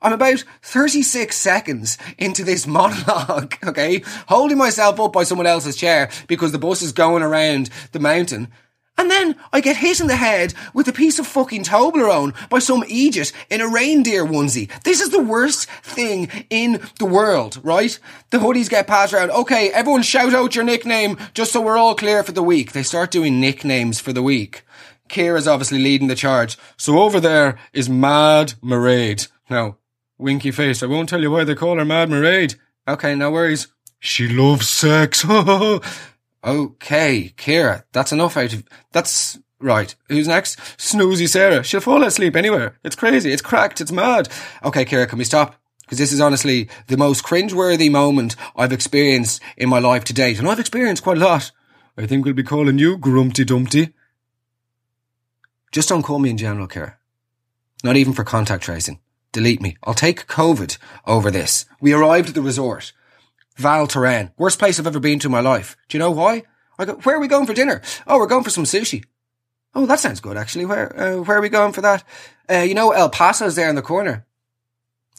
I'm 0.01 0.13
about 0.13 0.43
36 0.61 1.35
seconds 1.35 1.97
into 2.17 2.43
this 2.43 2.65
monologue, 2.79 3.55
okay, 3.63 4.01
holding 4.27 4.57
myself 4.57 4.99
up 4.99 5.13
by 5.13 5.23
someone 5.23 5.47
else's 5.47 5.75
chair 5.75 6.09
because 6.27 6.51
the 6.51 6.59
bus 6.59 6.81
is 6.81 6.91
going 6.91 7.23
around 7.23 7.69
the 7.91 7.99
mountain. 7.99 8.49
And 8.99 9.09
then 9.09 9.37
I 9.53 9.61
get 9.61 9.77
hit 9.77 10.01
in 10.01 10.07
the 10.07 10.17
head 10.17 10.53
with 10.73 10.89
a 10.89 10.91
piece 10.91 11.19
of 11.19 11.27
fucking 11.27 11.63
Toblerone 11.63 12.35
by 12.49 12.59
some 12.59 12.83
idiot 12.83 13.31
in 13.49 13.61
a 13.61 13.67
reindeer 13.67 14.25
onesie. 14.25 14.69
This 14.83 14.99
is 14.99 15.09
the 15.09 15.23
worst 15.23 15.69
thing 15.69 16.29
in 16.49 16.81
the 16.99 17.05
world, 17.05 17.61
right? 17.63 17.97
The 18.31 18.39
hoodies 18.39 18.69
get 18.69 18.87
passed 18.87 19.13
around. 19.13 19.31
Okay, 19.31 19.71
everyone 19.71 20.01
shout 20.01 20.33
out 20.33 20.53
your 20.53 20.65
nickname 20.65 21.17
just 21.33 21.53
so 21.53 21.61
we're 21.61 21.77
all 21.77 21.95
clear 21.95 22.23
for 22.23 22.33
the 22.33 22.43
week. 22.43 22.73
They 22.73 22.83
start 22.83 23.09
doing 23.09 23.39
nicknames 23.39 24.01
for 24.01 24.11
the 24.11 24.21
week. 24.21 24.63
Kira's 25.07 25.47
obviously 25.47 25.79
leading 25.79 26.09
the 26.09 26.15
charge. 26.15 26.57
So 26.75 26.99
over 26.99 27.21
there 27.21 27.57
is 27.71 27.89
Mad 27.89 28.55
Mairead. 28.61 29.29
Now, 29.49 29.77
Winky 30.19 30.51
face. 30.51 30.83
I 30.83 30.87
won't 30.87 31.09
tell 31.09 31.21
you 31.21 31.31
why 31.31 31.45
they 31.45 31.55
call 31.55 31.77
her 31.77 31.85
Mad 31.85 32.09
Mairead. 32.09 32.55
Okay, 32.87 33.15
no 33.15 33.31
worries. 33.31 33.67
She 33.99 34.27
loves 34.27 34.69
sex. 34.69 35.25
okay, 35.29 35.81
Kira, 36.43 37.83
that's 37.91 38.11
enough 38.11 38.37
out 38.37 38.53
of, 38.53 38.63
that's, 38.91 39.39
right. 39.59 39.95
Who's 40.07 40.27
next? 40.27 40.59
Snoozy 40.77 41.27
Sarah. 41.27 41.63
She'll 41.63 41.81
fall 41.81 42.03
asleep 42.03 42.35
anywhere. 42.35 42.77
It's 42.83 42.95
crazy. 42.95 43.31
It's 43.31 43.41
cracked. 43.41 43.81
It's 43.81 43.91
mad. 43.91 44.29
Okay, 44.63 44.85
Kira, 44.85 45.07
can 45.07 45.19
we 45.19 45.25
stop? 45.25 45.55
Because 45.81 45.97
this 45.97 46.13
is 46.13 46.21
honestly 46.21 46.69
the 46.87 46.97
most 46.97 47.23
cringeworthy 47.23 47.89
moment 47.89 48.35
I've 48.55 48.71
experienced 48.71 49.41
in 49.57 49.69
my 49.69 49.79
life 49.79 50.03
to 50.05 50.13
date. 50.13 50.37
And 50.37 50.47
I've 50.47 50.59
experienced 50.59 51.03
quite 51.03 51.17
a 51.17 51.25
lot. 51.25 51.51
I 51.97 52.05
think 52.05 52.25
we'll 52.25 52.33
be 52.33 52.43
calling 52.43 52.77
you 52.77 52.97
Grumpty 52.97 53.43
Dumpty. 53.43 53.93
Just 55.71 55.89
don't 55.89 56.03
call 56.03 56.19
me 56.19 56.29
in 56.29 56.37
general, 56.37 56.67
Kira. 56.67 56.95
Not 57.83 57.95
even 57.95 58.13
for 58.13 58.23
contact 58.23 58.63
tracing. 58.63 58.99
Delete 59.31 59.61
me. 59.61 59.77
I'll 59.83 59.93
take 59.93 60.27
COVID 60.27 60.77
over 61.05 61.29
this. 61.29 61.65
We 61.79 61.93
arrived 61.93 62.29
at 62.29 62.35
the 62.35 62.41
resort. 62.41 62.93
Val. 63.57 63.87
Worst 64.37 64.57
place 64.57 64.79
I've 64.79 64.87
ever 64.87 64.99
been 64.99 65.19
to 65.19 65.27
in 65.27 65.31
my 65.31 65.41
life. 65.41 65.75
Do 65.87 65.97
you 65.97 65.99
know 65.99 66.11
why? 66.11 66.43
I 66.79 66.85
go, 66.85 66.93
where 66.95 67.17
are 67.17 67.19
we 67.19 67.27
going 67.27 67.45
for 67.45 67.53
dinner? 67.53 67.81
Oh, 68.07 68.17
we're 68.17 68.27
going 68.27 68.43
for 68.43 68.49
some 68.49 68.63
sushi. 68.63 69.03
Oh, 69.75 69.85
that 69.85 69.99
sounds 69.99 70.21
good, 70.21 70.37
actually. 70.37 70.65
Where, 70.65 70.97
uh, 70.97 71.21
where 71.21 71.37
are 71.37 71.41
we 71.41 71.49
going 71.49 71.73
for 71.73 71.81
that? 71.81 72.03
Uh, 72.49 72.59
you 72.59 72.73
know, 72.73 72.91
El 72.91 73.09
Paso's 73.09 73.55
there 73.55 73.69
in 73.69 73.75
the 73.75 73.81
corner. 73.81 74.25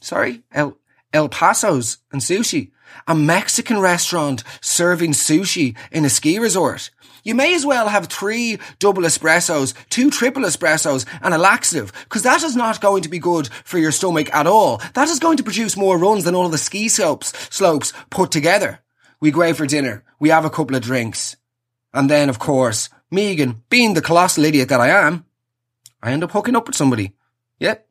Sorry? 0.00 0.42
El, 0.52 0.76
El 1.12 1.28
Paso's 1.28 1.98
and 2.12 2.20
sushi. 2.20 2.70
A 3.06 3.14
Mexican 3.14 3.78
restaurant 3.78 4.42
serving 4.60 5.12
sushi 5.12 5.76
in 5.90 6.04
a 6.04 6.10
ski 6.10 6.38
resort. 6.38 6.90
You 7.22 7.34
may 7.34 7.54
as 7.54 7.66
well 7.66 7.88
have 7.88 8.06
three 8.06 8.58
double 8.78 9.02
espressos, 9.02 9.74
two 9.90 10.10
triple 10.10 10.42
espressos, 10.42 11.06
and 11.22 11.34
a 11.34 11.38
laxative, 11.38 11.92
because 12.04 12.22
that 12.22 12.42
is 12.42 12.56
not 12.56 12.80
going 12.80 13.02
to 13.02 13.08
be 13.08 13.18
good 13.18 13.48
for 13.64 13.78
your 13.78 13.92
stomach 13.92 14.32
at 14.34 14.46
all. 14.46 14.80
That 14.94 15.08
is 15.08 15.18
going 15.18 15.36
to 15.36 15.42
produce 15.42 15.76
more 15.76 15.98
runs 15.98 16.24
than 16.24 16.34
all 16.34 16.48
the 16.48 16.58
ski 16.58 16.88
slopes, 16.88 17.32
slopes 17.54 17.92
put 18.10 18.30
together. 18.30 18.80
We 19.20 19.30
go 19.30 19.42
out 19.42 19.56
for 19.56 19.66
dinner. 19.66 20.02
We 20.18 20.30
have 20.30 20.44
a 20.44 20.50
couple 20.50 20.76
of 20.76 20.82
drinks. 20.82 21.36
And 21.92 22.08
then, 22.08 22.28
of 22.28 22.38
course, 22.38 22.88
Megan, 23.10 23.62
being 23.68 23.94
the 23.94 24.02
colossal 24.02 24.44
idiot 24.44 24.68
that 24.70 24.80
I 24.80 24.88
am, 24.88 25.24
I 26.02 26.12
end 26.12 26.24
up 26.24 26.30
hooking 26.30 26.56
up 26.56 26.66
with 26.66 26.76
somebody. 26.76 27.12
Yep. 27.58 27.86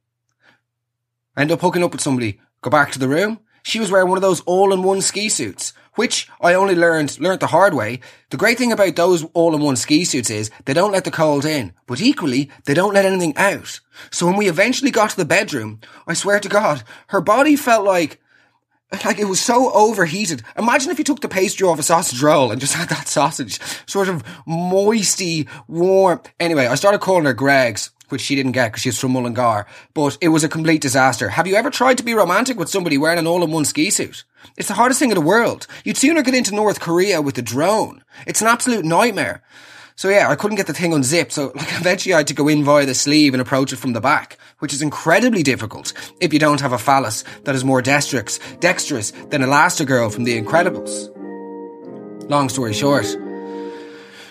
I 1.35 1.41
end 1.41 1.51
up 1.51 1.61
hooking 1.61 1.83
up 1.83 1.91
with 1.91 2.01
somebody. 2.01 2.39
Go 2.61 2.69
back 2.69 2.91
to 2.91 2.99
the 2.99 3.07
room. 3.07 3.39
She 3.63 3.79
was 3.79 3.91
wearing 3.91 4.09
one 4.09 4.17
of 4.17 4.21
those 4.21 4.41
all-in-one 4.41 5.01
ski 5.01 5.29
suits 5.29 5.73
which 5.99 6.29
I 6.39 6.53
only 6.53 6.75
learned 6.75 7.19
learned 7.19 7.41
the 7.41 7.47
hard 7.47 7.73
way. 7.73 7.99
The 8.29 8.37
great 8.37 8.57
thing 8.57 8.71
about 8.71 8.95
those 8.95 9.25
all-in-one 9.33 9.75
ski 9.75 10.05
suits 10.05 10.29
is 10.29 10.49
they 10.63 10.73
don't 10.73 10.93
let 10.93 11.03
the 11.03 11.11
cold 11.11 11.43
in, 11.43 11.73
but 11.87 11.99
equally 11.99 12.49
they 12.63 12.73
don't 12.73 12.93
let 12.93 13.03
anything 13.03 13.35
out. 13.35 13.81
So 14.09 14.25
when 14.25 14.37
we 14.37 14.47
eventually 14.47 14.91
got 14.91 15.09
to 15.09 15.17
the 15.17 15.25
bedroom, 15.25 15.81
I 16.07 16.13
swear 16.13 16.39
to 16.39 16.47
God, 16.47 16.83
her 17.07 17.19
body 17.19 17.57
felt 17.57 17.85
like 17.85 18.21
like 19.03 19.19
it 19.19 19.25
was 19.25 19.41
so 19.41 19.73
overheated. 19.73 20.41
Imagine 20.57 20.89
if 20.89 20.99
you 20.99 21.03
took 21.03 21.19
the 21.19 21.27
pastry 21.27 21.67
off 21.67 21.79
a 21.79 21.83
sausage 21.83 22.23
roll 22.23 22.49
and 22.49 22.61
just 22.61 22.75
had 22.75 22.87
that 22.87 23.07
sausage 23.17 23.59
sort 23.85 24.07
of 24.07 24.23
moisty, 24.47 25.49
warm. 25.67 26.21
Anyway, 26.39 26.65
I 26.65 26.75
started 26.75 27.01
calling 27.01 27.25
her 27.25 27.33
Greggs 27.33 27.91
which 28.11 28.21
she 28.21 28.35
didn't 28.35 28.53
get 28.53 28.69
because 28.69 28.81
she's 28.81 28.99
from 28.99 29.13
Mullingar, 29.13 29.65
but 29.93 30.17
it 30.21 30.29
was 30.29 30.43
a 30.43 30.49
complete 30.49 30.81
disaster. 30.81 31.29
Have 31.29 31.47
you 31.47 31.55
ever 31.55 31.69
tried 31.69 31.97
to 31.97 32.03
be 32.03 32.13
romantic 32.13 32.57
with 32.57 32.69
somebody 32.69 32.97
wearing 32.97 33.19
an 33.19 33.27
all-in-one 33.27 33.65
ski 33.65 33.89
suit? 33.89 34.23
It's 34.57 34.67
the 34.67 34.73
hardest 34.73 34.99
thing 34.99 35.11
in 35.11 35.15
the 35.15 35.21
world. 35.21 35.67
You'd 35.83 35.97
sooner 35.97 36.21
get 36.21 36.35
into 36.35 36.55
North 36.55 36.79
Korea 36.79 37.21
with 37.21 37.37
a 37.37 37.41
drone. 37.41 38.03
It's 38.25 38.41
an 38.41 38.47
absolute 38.47 38.85
nightmare. 38.85 39.43
So 39.99 40.07
yeah, 40.07 40.29
I 40.29 40.35
couldn't 40.35 40.55
get 40.55 40.67
the 40.67 40.73
thing 40.73 40.93
unzipped, 40.93 41.33
so 41.33 41.47
like 41.55 41.73
eventually 41.73 42.13
I 42.13 42.19
had 42.19 42.27
to 42.27 42.33
go 42.33 42.47
in 42.47 42.63
via 42.63 42.85
the 42.85 42.95
sleeve 42.95 43.33
and 43.33 43.41
approach 43.41 43.73
it 43.73 43.79
from 43.79 43.91
the 43.91 43.99
back, 43.99 44.37
which 44.59 44.73
is 44.73 44.81
incredibly 44.81 45.43
difficult 45.43 45.91
if 46.21 46.31
you 46.31 46.39
don't 46.39 46.61
have 46.61 46.71
a 46.71 46.77
phallus 46.77 47.25
that 47.43 47.53
is 47.53 47.65
more 47.65 47.81
dexterous, 47.81 48.39
dexterous 48.61 49.11
than 49.11 49.41
Elastigirl 49.41 50.13
from 50.13 50.23
The 50.23 50.41
Incredibles. 50.41 51.09
Long 52.29 52.47
story 52.47 52.71
short, 52.71 53.07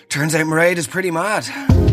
turns 0.08 0.34
out 0.34 0.46
Mairead 0.46 0.78
is 0.78 0.86
pretty 0.86 1.10
mad. 1.10 1.87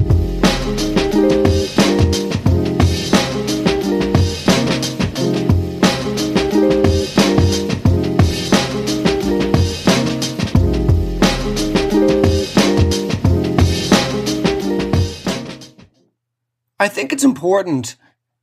I 16.80 16.88
think 16.88 17.14
it's 17.14 17.24
important 17.24 17.96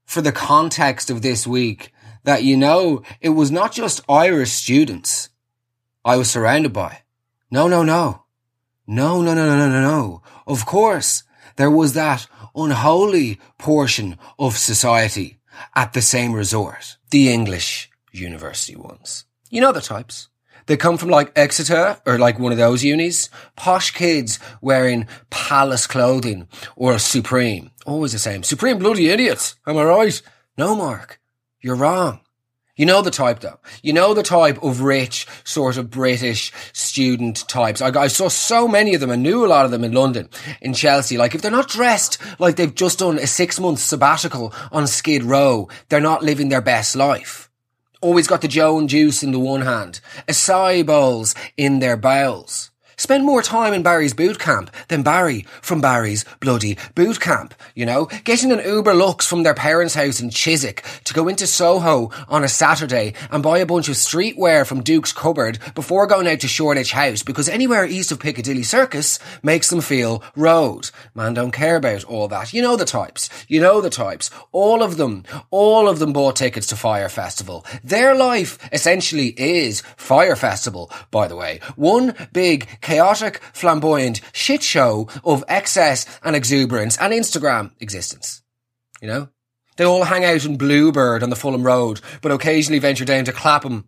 for 0.04 0.20
the 0.22 0.32
context 0.32 1.10
of 1.10 1.22
this 1.22 1.46
week 1.46 1.92
that 2.24 2.44
you 2.44 2.56
know 2.56 3.02
it 3.20 3.30
was 3.30 3.50
not 3.50 3.72
just 3.72 4.00
Irish 4.08 4.50
students 4.52 5.28
I 6.04 6.16
was 6.16 6.30
surrounded 6.30 6.72
by. 6.72 7.02
No, 7.50 7.68
no, 7.68 7.82
no. 7.84 8.24
No, 8.86 9.22
no, 9.22 9.34
no, 9.34 9.44
no, 9.44 9.68
no, 9.68 9.80
no. 9.80 10.22
Of 10.46 10.66
course, 10.66 11.22
there 11.56 11.70
was 11.70 11.92
that 11.92 12.26
unholy 12.56 13.38
portion 13.58 14.18
of 14.38 14.58
society 14.58 15.38
at 15.76 15.92
the 15.92 16.02
same 16.02 16.32
resort. 16.32 16.96
The 17.10 17.32
English 17.32 17.90
university 18.10 18.74
ones. 18.74 19.24
You 19.50 19.60
know 19.60 19.72
the 19.72 19.80
types. 19.80 20.28
They 20.66 20.76
come 20.76 20.96
from 20.96 21.10
like 21.10 21.32
Exeter 21.36 21.98
or 22.06 22.18
like 22.18 22.38
one 22.38 22.52
of 22.52 22.58
those 22.58 22.84
unis. 22.84 23.28
Posh 23.56 23.90
kids 23.90 24.38
wearing 24.60 25.06
palace 25.30 25.86
clothing 25.86 26.48
or 26.76 26.98
Supreme. 26.98 27.70
Always 27.86 28.12
the 28.12 28.18
same. 28.18 28.42
Supreme 28.42 28.78
bloody 28.78 29.08
idiots. 29.08 29.56
Am 29.66 29.76
I 29.76 29.84
right? 29.84 30.22
No, 30.56 30.74
Mark. 30.74 31.20
You're 31.60 31.76
wrong. 31.76 32.20
You 32.74 32.86
know 32.86 33.02
the 33.02 33.10
type 33.10 33.40
though. 33.40 33.60
You 33.82 33.92
know 33.92 34.14
the 34.14 34.22
type 34.22 34.62
of 34.62 34.80
rich, 34.80 35.26
sort 35.44 35.76
of 35.76 35.90
British 35.90 36.52
student 36.72 37.46
types. 37.46 37.82
I, 37.82 37.88
I, 37.88 38.06
saw 38.06 38.28
so 38.28 38.66
many 38.66 38.94
of 38.94 39.00
them 39.02 39.10
and 39.10 39.22
knew 39.22 39.44
a 39.44 39.46
lot 39.46 39.66
of 39.66 39.70
them 39.70 39.84
in 39.84 39.92
London, 39.92 40.30
in 40.62 40.72
Chelsea. 40.72 41.18
Like 41.18 41.34
if 41.34 41.42
they're 41.42 41.50
not 41.50 41.68
dressed 41.68 42.16
like 42.40 42.56
they've 42.56 42.74
just 42.74 43.00
done 43.00 43.18
a 43.18 43.26
six 43.26 43.60
month 43.60 43.78
sabbatical 43.78 44.54
on 44.72 44.86
Skid 44.86 45.22
Row, 45.22 45.68
they're 45.90 46.00
not 46.00 46.22
living 46.22 46.48
their 46.48 46.62
best 46.62 46.96
life. 46.96 47.50
Always 48.02 48.26
got 48.26 48.40
the 48.40 48.48
Joan 48.48 48.88
juice 48.88 49.22
in 49.22 49.30
the 49.30 49.38
one 49.38 49.60
hand, 49.60 50.00
acai 50.26 50.84
bowls 50.84 51.36
in 51.56 51.78
their 51.78 51.96
bowels. 51.96 52.71
Spend 53.02 53.24
more 53.24 53.42
time 53.42 53.74
in 53.74 53.82
Barry's 53.82 54.14
boot 54.14 54.38
camp 54.38 54.70
than 54.86 55.02
Barry 55.02 55.44
from 55.60 55.80
Barry's 55.80 56.24
bloody 56.38 56.78
boot 56.94 57.18
camp, 57.18 57.52
you 57.74 57.84
know? 57.84 58.04
Getting 58.22 58.52
an 58.52 58.64
Uber 58.64 58.94
Lux 58.94 59.26
from 59.26 59.42
their 59.42 59.54
parents' 59.54 59.96
house 59.96 60.20
in 60.20 60.30
Chiswick 60.30 60.84
to 61.02 61.12
go 61.12 61.26
into 61.26 61.48
Soho 61.48 62.12
on 62.28 62.44
a 62.44 62.48
Saturday 62.48 63.14
and 63.32 63.42
buy 63.42 63.58
a 63.58 63.66
bunch 63.66 63.88
of 63.88 63.96
streetwear 63.96 64.64
from 64.64 64.84
Duke's 64.84 65.12
cupboard 65.12 65.58
before 65.74 66.06
going 66.06 66.28
out 66.28 66.38
to 66.38 66.46
Shoreditch 66.46 66.92
House 66.92 67.24
because 67.24 67.48
anywhere 67.48 67.84
east 67.84 68.12
of 68.12 68.20
Piccadilly 68.20 68.62
Circus 68.62 69.18
makes 69.42 69.68
them 69.68 69.80
feel 69.80 70.22
road. 70.36 70.92
Man 71.12 71.34
don't 71.34 71.50
care 71.50 71.74
about 71.74 72.04
all 72.04 72.28
that. 72.28 72.52
You 72.52 72.62
know 72.62 72.76
the 72.76 72.84
types. 72.84 73.28
You 73.48 73.60
know 73.60 73.80
the 73.80 73.90
types. 73.90 74.30
All 74.52 74.80
of 74.80 74.96
them, 74.96 75.24
all 75.50 75.88
of 75.88 75.98
them 75.98 76.12
bought 76.12 76.36
tickets 76.36 76.68
to 76.68 76.76
Fyre 76.76 77.08
Festival. 77.08 77.66
Their 77.82 78.14
life 78.14 78.60
essentially 78.72 79.34
is 79.36 79.80
Fyre 79.96 80.36
Festival, 80.36 80.88
by 81.10 81.26
the 81.26 81.34
way. 81.34 81.58
One 81.74 82.14
big 82.32 82.68
chaotic, 82.92 83.40
flamboyant 83.54 84.20
shit 84.34 84.62
show 84.62 85.08
of 85.24 85.42
excess 85.48 86.04
and 86.22 86.36
exuberance 86.36 86.98
and 86.98 87.10
Instagram 87.14 87.70
existence. 87.80 88.42
You 89.00 89.08
know? 89.08 89.28
They 89.78 89.84
all 89.84 90.04
hang 90.04 90.26
out 90.26 90.44
in 90.44 90.58
Bluebird 90.58 91.22
on 91.22 91.30
the 91.30 91.36
Fulham 91.36 91.62
Road, 91.62 92.02
but 92.20 92.32
occasionally 92.32 92.80
venture 92.80 93.06
down 93.06 93.24
to 93.24 93.32
Clapham 93.32 93.86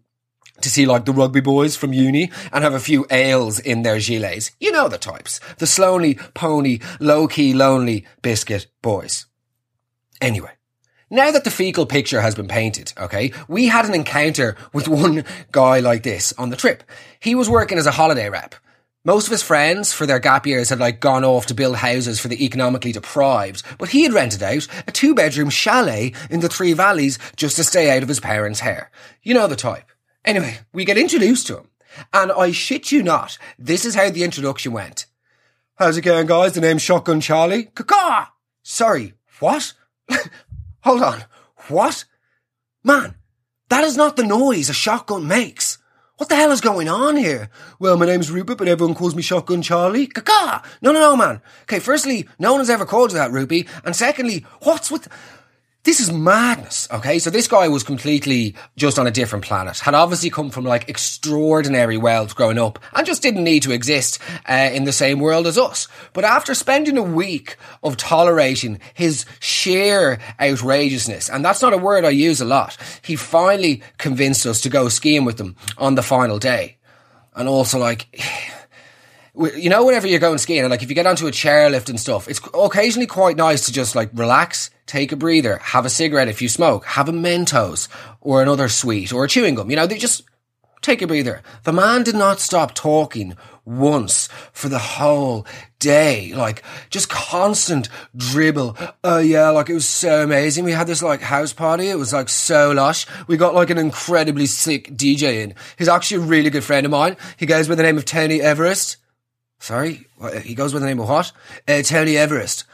to 0.63 0.71
see 0.71 0.87
like 0.87 1.05
the 1.05 1.13
rugby 1.13 1.43
boys 1.43 1.77
from 1.77 1.93
uni 1.93 2.31
and 2.51 2.65
have 2.65 2.73
a 2.73 2.81
few 2.81 3.05
ales 3.11 3.59
in 3.59 3.83
their 3.83 3.97
gilets. 3.97 4.53
You 4.59 4.73
know 4.73 4.89
the 4.89 4.97
types. 4.97 5.39
The 5.59 5.67
slowly 5.67 6.15
pony, 6.33 6.79
low 6.99 7.29
key, 7.29 7.53
lonely 7.53 8.07
biscuit 8.23 8.69
boys. 8.81 9.27
Anyway. 10.23 10.53
Now 11.11 11.31
that 11.31 11.45
the 11.45 11.51
fecal 11.51 11.85
picture 11.85 12.23
has 12.23 12.35
been 12.35 12.49
painted, 12.49 12.95
okay, 12.97 13.33
we 13.49 13.67
had 13.67 13.85
an 13.85 13.95
encounter 13.95 14.57
with 14.73 14.89
one 15.05 15.27
guy 15.53 15.81
like 15.81 16.05
this 16.05 16.33
on 16.39 16.49
the 16.49 16.57
trip. 16.57 16.83
He 17.21 17.35
was 17.35 17.51
working 17.51 17.77
as 17.77 17.87
a 17.87 17.91
holiday 17.91 18.31
rep. 18.31 18.55
Most 19.07 19.27
of 19.27 19.33
his 19.33 19.43
friends 19.43 19.93
for 19.93 20.07
their 20.07 20.19
gap 20.19 20.47
years 20.47 20.71
had 20.71 20.79
like 20.79 20.99
gone 20.99 21.25
off 21.25 21.45
to 21.47 21.55
build 21.55 21.77
houses 21.77 22.19
for 22.19 22.29
the 22.29 22.43
economically 22.43 22.91
deprived, 22.91 23.63
but 23.77 23.91
he 23.91 24.03
had 24.03 24.15
rented 24.15 24.43
out 24.43 24.67
a 24.87 24.93
two 24.93 25.15
bedroom 25.15 25.51
chalet 25.51 26.15
in 26.31 26.41
the 26.41 26.49
Three 26.49 26.73
Valleys 26.73 27.19
just 27.37 27.57
to 27.57 27.65
stay 27.65 27.95
out 27.95 28.03
of 28.03 28.09
his 28.09 28.19
parents' 28.19 28.61
hair. 28.61 28.91
You 29.23 29.35
know 29.35 29.47
the 29.47 29.57
type. 29.57 29.91
Anyway, 30.25 30.59
we 30.73 30.87
get 30.87 30.97
introduced 30.97 31.47
to 31.49 31.59
him, 31.59 31.69
and 32.15 32.33
I 32.33 32.53
shit 32.53 32.93
you 32.93 33.03
not, 33.03 33.37
this 33.59 33.85
is 33.85 33.95
how 33.95 34.09
the 34.09 34.25
introduction 34.25 34.73
went. 34.73 35.05
How's 35.75 35.99
it 35.99 36.03
going, 36.03 36.27
guys? 36.27 36.55
The 36.55 36.63
name's 36.63 36.81
Shotgun 36.81 37.21
Charlie. 37.21 37.65
Caw 37.65 38.29
Sorry, 38.63 39.13
what? 39.39 39.75
Hold 40.83 41.03
on. 41.03 41.25
What? 41.69 42.07
Man, 42.83 43.17
that 43.69 43.85
is 43.85 43.99
not 43.99 44.17
the 44.17 44.25
noise 44.25 44.71
a 44.71 44.73
shotgun 44.73 45.29
makes. 45.29 45.74
What 46.17 46.29
the 46.29 46.37
hell 46.37 46.53
is 46.53 46.61
going 46.61 46.89
on 46.89 47.17
here? 47.17 47.51
Well, 47.81 47.97
my 47.97 48.07
name's 48.07 48.31
Rupert, 48.31 48.57
but 48.57 48.69
everyone 48.69 48.95
calls 48.95 49.17
me 49.17 49.23
Shotgun 49.23 49.63
Charlie. 49.63 50.07
Caca! 50.07 50.65
No, 50.81 50.93
no, 50.93 51.01
no, 51.01 51.17
man. 51.17 51.43
Okay, 51.63 51.81
firstly, 51.81 52.29
no 52.39 52.53
one 52.53 52.61
has 52.61 52.71
ever 52.71 52.87
called 52.87 53.11
you 53.11 53.19
that, 53.19 53.33
Rupee. 53.33 53.67
And 53.85 53.97
secondly, 53.97 54.47
what's 54.63 54.93
with... 54.93 55.09
This 55.85 56.01
is 56.01 56.11
madness, 56.11 56.89
okay? 56.91 57.19
So 57.19 57.29
this 57.29 57.47
guy 57.47 57.69
was 57.69 57.83
completely 57.83 58.55
just 58.75 58.99
on 58.99 59.07
a 59.07 59.11
different 59.11 59.45
planet, 59.45 59.81
had 59.81 59.93
obviously 59.93 60.31
come 60.31 60.49
from 60.49 60.65
like 60.65 60.89
extraordinary 60.89 61.99
wealth 61.99 62.35
growing 62.35 62.59
up 62.59 62.79
and 62.95 63.07
just 63.07 63.21
didn't 63.21 63.45
need 63.45 63.65
to 63.65 63.73
exist 63.73 64.19
uh, 64.49 64.71
in 64.73 64.85
the 64.85 64.93
same 64.93 65.21
world 65.21 65.47
as 65.47 65.59
us. 65.59 65.87
But 66.15 66.25
after 66.25 66.55
spending 66.55 66.97
a 66.97 67.03
week 67.03 67.59
of 67.83 67.99
tolerating 67.99 68.81
his 68.95 69.27
sheer 69.41 70.21
outrageousness, 70.41 71.29
and 71.29 71.45
that's 71.45 71.61
not 71.61 71.75
a 71.75 71.79
word 71.79 72.07
I 72.07 72.11
use 72.11 72.41
a 72.41 72.47
lot, 72.47 72.79
he 73.03 73.15
finally 73.15 73.83
convinced 73.99 74.47
us 74.47 74.63
to 74.63 74.71
go 74.71 74.89
skiing 74.89 75.27
with 75.27 75.37
them 75.37 75.55
on 75.77 75.97
the 75.97 76.03
final 76.03 76.39
day. 76.39 76.79
And 77.37 77.47
also 77.47 77.79
like, 77.79 78.07
you 79.37 79.69
know, 79.69 79.85
whenever 79.85 80.07
you're 80.07 80.21
going 80.21 80.39
skiing, 80.39 80.61
and 80.61 80.71
like 80.71 80.83
if 80.83 80.89
you 80.89 80.95
get 80.95 81.07
onto 81.07 81.27
a 81.27 81.31
chairlift 81.31 81.89
and 81.89 81.99
stuff, 81.99 82.29
it's 82.29 82.41
occasionally 82.55 83.07
quite 83.07 83.37
nice 83.37 83.67
to 83.67 83.73
just 83.73 83.97
like 83.97 84.11
relax, 84.15 84.71
take 84.87 85.11
a 85.11 85.17
breather, 85.17 85.59
have 85.59 85.85
a 85.85 85.91
cigarette 85.91 86.29
if 86.29 86.41
you 86.41 86.49
smoke, 86.49 86.85
have 86.85 87.09
a 87.09 87.13
Mentos 87.13 87.89
or 88.21 88.43
another 88.43 88.69
sweet 88.69 89.13
or 89.13 89.25
a 89.25 89.29
chewing 89.29 89.57
gum. 89.57 89.71
You 89.71 89.77
know, 89.77 89.87
they 89.87 89.99
just 89.99 90.23
take 90.83 91.03
a 91.03 91.07
breather. 91.07 91.43
The 91.65 91.73
man 91.73 92.05
did 92.05 92.15
not 92.15 92.41
stop 92.41 92.75
talking 92.75 93.37
once 93.65 94.29
for 94.53 94.69
the 94.69 94.79
whole 94.79 95.47
day. 95.79 96.33
Like 96.35 96.63
just 96.91 97.09
constant 97.09 97.89
dribble. 98.17 98.77
Oh 99.03 99.19
yeah, 99.19 99.49
like 99.51 99.69
it 99.69 99.75
was 99.75 99.89
so 99.89 100.23
amazing. 100.23 100.65
We 100.65 100.73
had 100.73 100.87
this 100.87 101.03
like 101.03 101.23
house 101.23 101.53
party. 101.53 101.89
It 101.89 101.99
was 101.99 102.13
like 102.13 102.29
so 102.29 102.71
lush. 102.71 103.07
We 103.27 103.37
got 103.37 103.55
like 103.55 103.71
an 103.71 103.79
incredibly 103.79 104.47
sick 104.47 104.91
DJ 104.97 105.43
in. 105.43 105.55
He's 105.77 105.89
actually 105.89 106.19
a 106.19 106.27
really 106.27 106.51
good 106.51 106.65
friend 106.65 106.87
of 106.87 106.93
mine. 106.93 107.17
He 107.37 107.47
goes 107.47 107.67
by 107.67 107.75
the 107.75 107.83
name 107.83 107.97
of 107.97 108.05
Tony 108.05 108.41
Everest. 108.41 108.99
Sorry, 109.65 110.07
he 110.43 110.55
goes 110.55 110.75
by 110.75 110.79
the 110.79 110.85
name 110.85 111.01
of 111.01 111.09
what? 111.09 111.33
Uh, 111.67 111.81
Tony 111.81 112.19
Everest. 112.19 112.65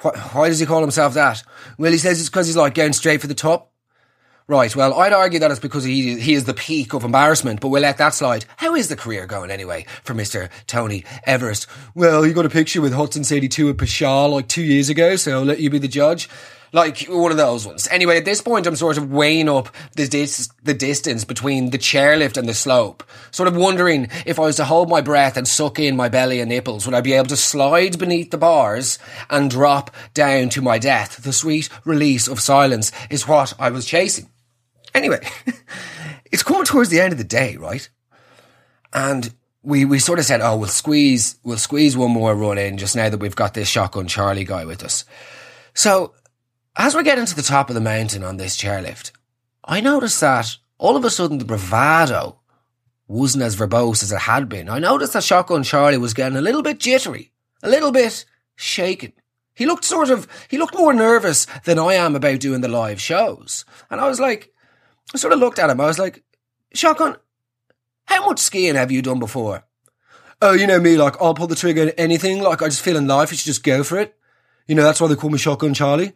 Why, 0.00 0.48
does 0.48 0.58
he 0.58 0.64
call 0.64 0.80
himself 0.80 1.12
that? 1.12 1.42
Well, 1.76 1.92
he 1.92 1.98
says 1.98 2.20
it's 2.20 2.30
because 2.30 2.46
he's 2.46 2.56
like 2.56 2.72
going 2.72 2.94
straight 2.94 3.20
for 3.20 3.26
the 3.26 3.34
top. 3.34 3.70
Right, 4.46 4.74
well, 4.74 4.94
I'd 4.94 5.12
argue 5.12 5.40
that 5.40 5.50
it's 5.50 5.60
because 5.60 5.84
he, 5.84 6.18
he 6.18 6.32
is 6.32 6.44
the 6.44 6.54
peak 6.54 6.94
of 6.94 7.04
embarrassment, 7.04 7.60
but 7.60 7.68
we'll 7.68 7.82
let 7.82 7.98
that 7.98 8.14
slide. 8.14 8.46
How 8.56 8.74
is 8.74 8.88
the 8.88 8.96
career 8.96 9.26
going 9.26 9.50
anyway 9.50 9.84
for 10.04 10.14
Mr. 10.14 10.48
Tony 10.66 11.04
Everest? 11.24 11.66
Well, 11.94 12.26
you 12.26 12.32
got 12.32 12.46
a 12.46 12.48
picture 12.48 12.80
with 12.80 12.94
Hudson's 12.94 13.30
82 13.30 13.68
at 13.68 13.76
Pashal 13.76 14.30
like 14.30 14.48
two 14.48 14.62
years 14.62 14.88
ago, 14.88 15.16
so 15.16 15.40
I'll 15.40 15.44
let 15.44 15.60
you 15.60 15.68
be 15.68 15.78
the 15.78 15.86
judge. 15.86 16.30
Like 16.72 17.06
one 17.06 17.30
of 17.30 17.36
those 17.36 17.66
ones. 17.66 17.88
Anyway, 17.90 18.18
at 18.18 18.24
this 18.24 18.42
point, 18.42 18.66
I'm 18.66 18.76
sort 18.76 18.98
of 18.98 19.10
weighing 19.10 19.48
up 19.48 19.68
the, 19.96 20.06
dis- 20.06 20.50
the 20.62 20.74
distance 20.74 21.24
between 21.24 21.70
the 21.70 21.78
chairlift 21.78 22.36
and 22.36 22.48
the 22.48 22.54
slope. 22.54 23.02
Sort 23.30 23.48
of 23.48 23.56
wondering 23.56 24.08
if 24.26 24.38
I 24.38 24.42
was 24.42 24.56
to 24.56 24.64
hold 24.64 24.90
my 24.90 25.00
breath 25.00 25.36
and 25.36 25.48
suck 25.48 25.78
in 25.78 25.96
my 25.96 26.08
belly 26.08 26.40
and 26.40 26.50
nipples, 26.50 26.84
would 26.86 26.94
I 26.94 27.00
be 27.00 27.14
able 27.14 27.28
to 27.28 27.36
slide 27.36 27.98
beneath 27.98 28.30
the 28.30 28.38
bars 28.38 28.98
and 29.30 29.50
drop 29.50 29.90
down 30.12 30.50
to 30.50 30.62
my 30.62 30.78
death? 30.78 31.22
The 31.22 31.32
sweet 31.32 31.70
release 31.84 32.28
of 32.28 32.40
silence 32.40 32.92
is 33.08 33.26
what 33.26 33.54
I 33.58 33.70
was 33.70 33.86
chasing. 33.86 34.28
Anyway, 34.94 35.26
it's 36.30 36.42
coming 36.42 36.64
towards 36.64 36.90
the 36.90 37.00
end 37.00 37.12
of 37.12 37.18
the 37.18 37.24
day, 37.24 37.56
right? 37.56 37.88
And 38.92 39.32
we, 39.62 39.84
we 39.84 39.98
sort 39.98 40.18
of 40.18 40.24
said, 40.24 40.40
oh, 40.40 40.56
we'll 40.56 40.68
squeeze, 40.68 41.38
we'll 41.44 41.58
squeeze 41.58 41.96
one 41.96 42.10
more 42.10 42.34
run 42.34 42.58
in 42.58 42.78
just 42.78 42.96
now 42.96 43.08
that 43.08 43.18
we've 43.18 43.36
got 43.36 43.54
this 43.54 43.68
shotgun 43.68 44.06
Charlie 44.06 44.44
guy 44.44 44.64
with 44.64 44.82
us. 44.82 45.04
So 45.74 46.14
as 46.78 46.94
we're 46.94 47.02
getting 47.02 47.26
to 47.26 47.34
the 47.34 47.42
top 47.42 47.68
of 47.68 47.74
the 47.74 47.80
mountain 47.80 48.22
on 48.22 48.36
this 48.36 48.56
chairlift, 48.56 49.10
I 49.64 49.80
noticed 49.80 50.20
that 50.20 50.56
all 50.78 50.96
of 50.96 51.04
a 51.04 51.10
sudden 51.10 51.38
the 51.38 51.44
bravado 51.44 52.38
wasn't 53.08 53.42
as 53.42 53.56
verbose 53.56 54.02
as 54.02 54.12
it 54.12 54.20
had 54.20 54.48
been. 54.48 54.68
I 54.68 54.78
noticed 54.78 55.14
that 55.14 55.24
Shotgun 55.24 55.64
Charlie 55.64 55.98
was 55.98 56.14
getting 56.14 56.38
a 56.38 56.42
little 56.42 56.62
bit 56.62 56.78
jittery, 56.78 57.32
a 57.62 57.68
little 57.68 57.90
bit 57.90 58.24
shaken. 58.54 59.12
He 59.54 59.66
looked 59.66 59.84
sort 59.84 60.08
of, 60.08 60.28
he 60.48 60.56
looked 60.56 60.76
more 60.76 60.94
nervous 60.94 61.46
than 61.64 61.80
I 61.80 61.94
am 61.94 62.14
about 62.14 62.38
doing 62.38 62.60
the 62.60 62.68
live 62.68 63.00
shows. 63.00 63.64
And 63.90 64.00
I 64.00 64.06
was 64.06 64.20
like, 64.20 64.52
I 65.12 65.18
sort 65.18 65.32
of 65.32 65.40
looked 65.40 65.58
at 65.58 65.70
him. 65.70 65.80
I 65.80 65.86
was 65.86 65.98
like, 65.98 66.22
Shotgun, 66.74 67.16
how 68.04 68.24
much 68.24 68.38
skiing 68.38 68.76
have 68.76 68.92
you 68.92 69.02
done 69.02 69.18
before? 69.18 69.64
Oh, 70.40 70.52
you 70.52 70.68
know 70.68 70.78
me, 70.78 70.96
like, 70.96 71.20
I'll 71.20 71.34
pull 71.34 71.48
the 71.48 71.56
trigger 71.56 71.82
on 71.82 71.88
anything. 71.98 72.40
Like, 72.40 72.62
I 72.62 72.66
just 72.66 72.82
feel 72.82 72.96
in 72.96 73.08
life, 73.08 73.32
you 73.32 73.36
should 73.36 73.46
just 73.46 73.64
go 73.64 73.82
for 73.82 73.98
it. 73.98 74.14
You 74.68 74.76
know, 74.76 74.84
that's 74.84 75.00
why 75.00 75.08
they 75.08 75.16
call 75.16 75.30
me 75.30 75.38
Shotgun 75.38 75.74
Charlie. 75.74 76.12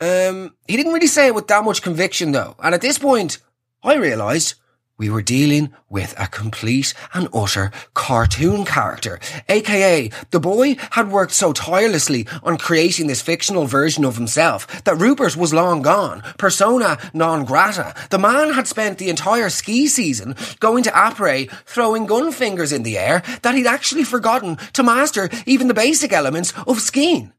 Um, 0.00 0.54
he 0.66 0.76
didn't 0.76 0.92
really 0.92 1.06
say 1.06 1.26
it 1.26 1.34
with 1.34 1.48
that 1.48 1.64
much 1.64 1.82
conviction 1.82 2.32
though. 2.32 2.54
And 2.62 2.74
at 2.74 2.80
this 2.80 2.98
point, 2.98 3.38
I 3.82 3.94
realised 3.94 4.54
we 4.98 5.08
were 5.08 5.22
dealing 5.22 5.72
with 5.88 6.12
a 6.18 6.26
complete 6.26 6.92
and 7.14 7.28
utter 7.32 7.70
cartoon 7.94 8.64
character, 8.64 9.20
aka 9.48 10.10
the 10.30 10.40
boy 10.40 10.76
had 10.90 11.10
worked 11.10 11.32
so 11.32 11.52
tirelessly 11.52 12.26
on 12.42 12.58
creating 12.58 13.06
this 13.06 13.22
fictional 13.22 13.66
version 13.66 14.04
of 14.04 14.16
himself 14.16 14.66
that 14.82 14.98
Rupert 14.98 15.36
was 15.36 15.54
long 15.54 15.82
gone, 15.82 16.22
persona 16.36 16.98
non 17.14 17.44
grata. 17.44 17.94
The 18.10 18.18
man 18.18 18.54
had 18.54 18.66
spent 18.66 18.98
the 18.98 19.08
entire 19.08 19.50
ski 19.50 19.86
season 19.86 20.34
going 20.58 20.82
to 20.82 20.90
Après 20.90 21.48
throwing 21.64 22.06
gun 22.06 22.32
fingers 22.32 22.72
in 22.72 22.82
the 22.82 22.98
air 22.98 23.22
that 23.42 23.54
he'd 23.54 23.66
actually 23.66 24.04
forgotten 24.04 24.56
to 24.72 24.82
master 24.82 25.28
even 25.46 25.68
the 25.68 25.74
basic 25.74 26.12
elements 26.12 26.52
of 26.66 26.80
skiing. 26.80 27.32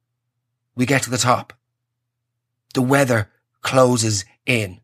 We 0.76 0.86
get 0.86 1.04
to 1.04 1.10
the 1.10 1.17
top. 1.17 1.59
The 2.73 2.82
weather 2.82 3.29
closes 3.62 4.25
in. 4.45 4.82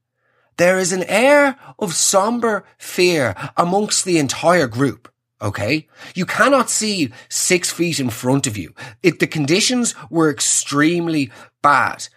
There 0.57 0.79
is 0.79 0.91
an 0.91 1.03
air 1.03 1.57
of 1.77 1.93
somber 1.93 2.65
fear 2.77 3.35
amongst 3.57 4.05
the 4.05 4.17
entire 4.17 4.67
group. 4.67 5.11
Okay. 5.41 5.87
You 6.15 6.25
cannot 6.25 6.69
see 6.69 7.11
six 7.29 7.71
feet 7.71 7.99
in 7.99 8.09
front 8.09 8.47
of 8.47 8.57
you. 8.57 8.73
It, 9.03 9.19
the 9.19 9.27
conditions 9.27 9.93
were 10.09 10.29
extremely 10.29 11.31
bad. 11.61 12.07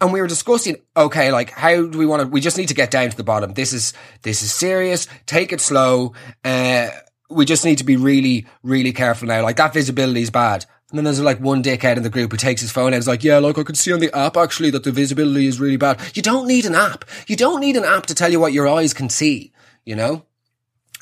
And 0.00 0.12
we 0.12 0.20
were 0.20 0.28
discussing, 0.28 0.76
okay, 0.96 1.30
like, 1.30 1.50
how 1.50 1.86
do 1.86 1.98
we 1.98 2.06
want 2.06 2.22
to, 2.22 2.28
we 2.28 2.40
just 2.40 2.56
need 2.56 2.68
to 2.68 2.74
get 2.74 2.90
down 2.90 3.10
to 3.10 3.16
the 3.16 3.24
bottom. 3.24 3.52
This 3.52 3.72
is, 3.72 3.92
this 4.22 4.42
is 4.42 4.52
serious. 4.52 5.08
Take 5.26 5.52
it 5.52 5.60
slow. 5.60 6.14
Uh, 6.42 6.88
we 7.28 7.44
just 7.44 7.64
need 7.64 7.78
to 7.78 7.84
be 7.84 7.96
really, 7.96 8.46
really 8.62 8.92
careful 8.92 9.28
now. 9.28 9.42
Like 9.42 9.56
that 9.56 9.74
visibility 9.74 10.22
is 10.22 10.30
bad. 10.30 10.64
And 10.90 10.98
then 10.98 11.04
there's 11.04 11.20
like 11.20 11.38
one 11.38 11.62
dickhead 11.62 11.96
in 11.96 12.02
the 12.02 12.10
group 12.10 12.32
who 12.32 12.36
takes 12.36 12.60
his 12.60 12.72
phone 12.72 12.92
out 12.92 12.96
and 12.96 13.06
like, 13.06 13.22
yeah, 13.22 13.38
look, 13.38 13.58
I 13.58 13.62
can 13.62 13.76
see 13.76 13.92
on 13.92 14.00
the 14.00 14.14
app 14.16 14.36
actually 14.36 14.70
that 14.70 14.82
the 14.82 14.90
visibility 14.90 15.46
is 15.46 15.60
really 15.60 15.76
bad. 15.76 16.00
You 16.14 16.22
don't 16.22 16.48
need 16.48 16.66
an 16.66 16.74
app. 16.74 17.04
You 17.28 17.36
don't 17.36 17.60
need 17.60 17.76
an 17.76 17.84
app 17.84 18.06
to 18.06 18.14
tell 18.14 18.30
you 18.30 18.40
what 18.40 18.52
your 18.52 18.66
eyes 18.66 18.92
can 18.92 19.08
see, 19.08 19.52
you 19.84 19.94
know? 19.94 20.24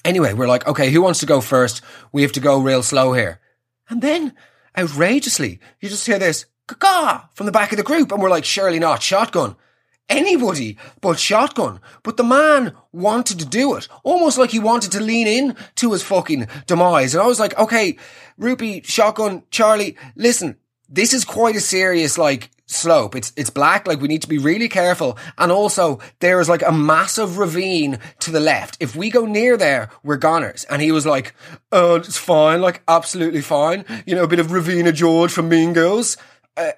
Anyway, 0.05 0.35
we're 0.35 0.47
like, 0.47 0.67
okay, 0.67 0.91
who 0.91 1.01
wants 1.01 1.21
to 1.21 1.27
go 1.27 1.41
first? 1.41 1.81
We 2.13 2.23
have 2.23 2.33
to 2.33 2.41
go 2.41 2.61
real 2.61 2.83
slow 2.83 3.15
here. 3.15 3.41
And 3.89 4.03
then, 4.03 4.35
outrageously, 4.77 5.59
you 5.81 5.89
just 5.89 6.07
hear 6.07 6.19
this, 6.19 6.45
caw 6.67 7.29
from 7.33 7.47
the 7.47 7.53
back 7.53 7.73
of 7.73 7.79
the 7.79 7.83
group. 7.83 8.13
And 8.13 8.21
we're 8.21 8.31
like, 8.31 8.45
surely 8.45 8.79
not, 8.79 9.03
shotgun 9.03 9.57
anybody 10.09 10.77
but 11.01 11.19
shotgun. 11.19 11.81
But 12.03 12.17
the 12.17 12.25
man 12.25 12.75
wanted 12.93 13.39
to 13.41 13.47
do 13.47 13.77
it, 13.77 13.89
almost 14.03 14.39
like 14.39 14.51
he 14.51 14.59
wanted 14.59 14.93
to 14.93 15.01
lean 15.01 15.27
in 15.27 15.57
to 15.77 15.93
his 15.93 16.03
fucking 16.03 16.49
demise. 16.67 17.15
And 17.15 17.23
I 17.23 17.27
was 17.27 17.41
like, 17.41 17.59
okay, 17.59 17.97
Rupee, 18.37 18.83
shotgun, 18.83 19.43
Charlie, 19.51 19.97
listen, 20.17 20.57
this 20.89 21.13
is 21.13 21.25
quite 21.25 21.57
a 21.57 21.61
serious, 21.61 22.17
like, 22.17 22.51
slope. 22.67 23.15
It's, 23.15 23.33
it's 23.37 23.51
black. 23.51 23.87
Like, 23.87 24.01
we 24.01 24.09
need 24.09 24.23
to 24.23 24.29
be 24.29 24.39
really 24.39 24.69
careful. 24.69 25.19
And 25.37 25.51
also, 25.53 26.01
there 26.21 26.41
is 26.41 26.49
like 26.49 26.63
a 26.63 26.73
massive 26.73 27.39
ravine 27.39 27.99
to 28.21 28.31
the 28.31 28.41
left. 28.41 28.77
If 28.81 28.95
we 28.95 29.11
go 29.11 29.27
near 29.27 29.57
there, 29.57 29.91
we're 30.03 30.17
goners. 30.17 30.65
And 30.65 30.81
he 30.81 30.93
was 30.93 31.05
like, 31.07 31.35
oh, 31.73 31.97
it's 31.97 32.17
fine. 32.17 32.61
Like, 32.61 32.83
absolutely 32.89 33.41
fine. 33.41 33.85
You 34.07 34.15
know, 34.15 34.25
a 34.25 34.29
bit 34.29 34.41
of 34.41 34.49
Ravina 34.49 34.95
George 34.95 35.33
from 35.33 35.49
Mean 35.49 35.73
Girls. 35.73 36.17
Uh, 36.57 36.73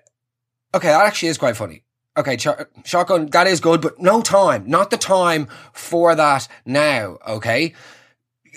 okay, 0.75 0.88
that 0.88 1.07
actually 1.07 1.29
is 1.29 1.38
quite 1.38 1.57
funny 1.57 1.85
okay, 2.16 2.37
shotgun, 2.85 3.27
that 3.27 3.46
is 3.46 3.61
good, 3.61 3.81
but 3.81 4.01
no 4.01 4.23
time, 4.23 4.68
not 4.68 4.90
the 4.90 4.96
time 4.96 5.49
for 5.73 6.14
that 6.14 6.49
now, 6.64 7.18
okay? 7.27 7.75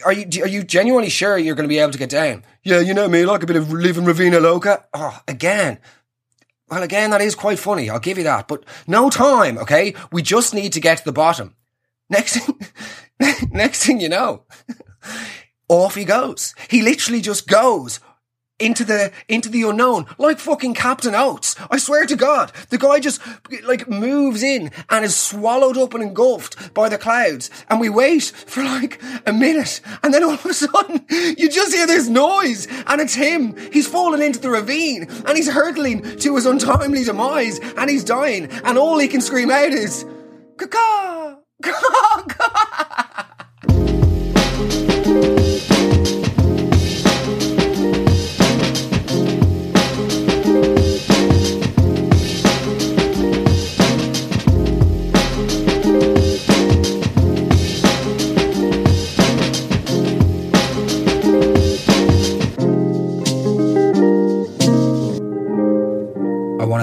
Are 0.05 0.13
you, 0.13 0.43
are 0.43 0.47
you 0.47 0.63
genuinely 0.63 1.09
sure 1.09 1.37
you're 1.37 1.55
going 1.55 1.67
to 1.67 1.73
be 1.73 1.79
able 1.79 1.91
to 1.91 1.97
get 1.97 2.09
down? 2.09 2.43
Yeah, 2.63 2.79
you 2.79 2.93
know 2.93 3.07
me, 3.07 3.25
like 3.25 3.43
a 3.43 3.47
bit 3.47 3.55
of 3.55 3.71
living 3.71 4.05
Raveena 4.05 4.41
Loca. 4.41 4.85
Oh, 4.93 5.19
again. 5.27 5.79
Well, 6.69 6.83
again, 6.83 7.11
that 7.11 7.21
is 7.21 7.35
quite 7.35 7.59
funny. 7.59 7.89
I'll 7.89 7.99
give 7.99 8.17
you 8.17 8.23
that, 8.23 8.47
but 8.47 8.63
no 8.87 9.09
time, 9.09 9.57
okay? 9.59 9.93
We 10.11 10.21
just 10.21 10.53
need 10.53 10.73
to 10.73 10.79
get 10.79 10.97
to 10.99 11.05
the 11.05 11.11
bottom. 11.11 11.55
Next 12.09 12.37
thing, 12.37 12.59
next 13.51 13.85
thing 13.85 13.99
you 13.99 14.09
know, 14.09 14.43
off 15.67 15.95
he 15.95 16.05
goes. 16.05 16.55
He 16.69 16.81
literally 16.81 17.21
just 17.21 17.47
goes 17.47 17.99
into 18.63 18.85
the 18.85 19.11
into 19.27 19.49
the 19.49 19.63
unknown 19.63 20.05
like 20.17 20.39
fucking 20.39 20.73
captain 20.73 21.13
oates. 21.15 21.55
I 21.69 21.77
swear 21.77 22.05
to 22.05 22.15
god 22.15 22.51
the 22.69 22.77
guy 22.77 22.99
just 22.99 23.21
like 23.63 23.89
moves 23.89 24.41
in 24.41 24.71
and 24.89 25.03
is 25.03 25.15
swallowed 25.15 25.77
up 25.77 25.93
and 25.93 26.03
engulfed 26.03 26.73
by 26.73 26.89
the 26.89 26.97
clouds. 26.97 27.49
And 27.69 27.79
we 27.79 27.89
wait 27.89 28.23
for 28.23 28.63
like 28.63 29.01
a 29.25 29.33
minute 29.33 29.81
and 30.01 30.13
then 30.13 30.23
all 30.23 30.33
of 30.33 30.45
a 30.45 30.53
sudden 30.53 31.05
you 31.09 31.49
just 31.49 31.73
hear 31.73 31.87
this 31.87 32.07
noise 32.07 32.67
and 32.87 33.01
it's 33.01 33.15
him. 33.15 33.55
He's 33.71 33.87
fallen 33.87 34.21
into 34.21 34.39
the 34.39 34.49
ravine 34.49 35.07
and 35.27 35.37
he's 35.37 35.49
hurtling 35.49 36.17
to 36.19 36.35
his 36.35 36.45
untimely 36.45 37.03
demise 37.03 37.59
and 37.77 37.89
he's 37.89 38.03
dying. 38.03 38.45
And 38.63 38.77
all 38.77 38.97
he 38.97 39.07
can 39.07 39.21
scream 39.21 39.51
out 39.51 39.71
is 39.71 40.05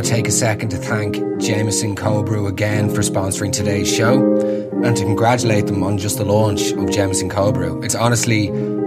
caw 0.00 0.06
caw 0.06 0.16
take 0.16 0.28
a 0.28 0.30
second 0.30 0.70
to 0.70 0.76
thank 0.76 1.16
Jameson 1.40 1.94
Cold 1.94 2.26
Brew 2.26 2.46
again 2.46 2.88
for 2.88 3.02
sponsoring 3.02 3.52
today's 3.52 3.92
show 3.92 4.38
and 4.82 4.96
to 4.96 5.04
congratulate 5.04 5.66
them 5.66 5.82
on 5.82 5.98
just 5.98 6.18
the 6.18 6.24
launch 6.24 6.72
of 6.72 6.90
Jameson 6.90 7.28
Cold 7.28 7.54
Brew. 7.54 7.82
It's 7.82 7.94
honestly 7.94 8.46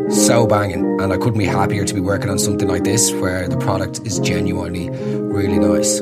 so 0.10 0.48
banging, 0.48 1.00
and 1.02 1.14
I 1.14 1.18
couldn't 1.18 1.40
be 1.40 1.46
happier 1.46 1.86
to 1.86 1.94
be 1.94 2.00
working 2.00 2.30
on 2.30 2.40
something 2.40 2.68
like 2.68 2.84
this 2.84 3.12
where 3.14 3.48
the 3.48 3.58
product 3.58 4.02
is 4.06 4.20
genuinely 4.20 4.90
really 4.90 5.60
nice. 5.60 6.02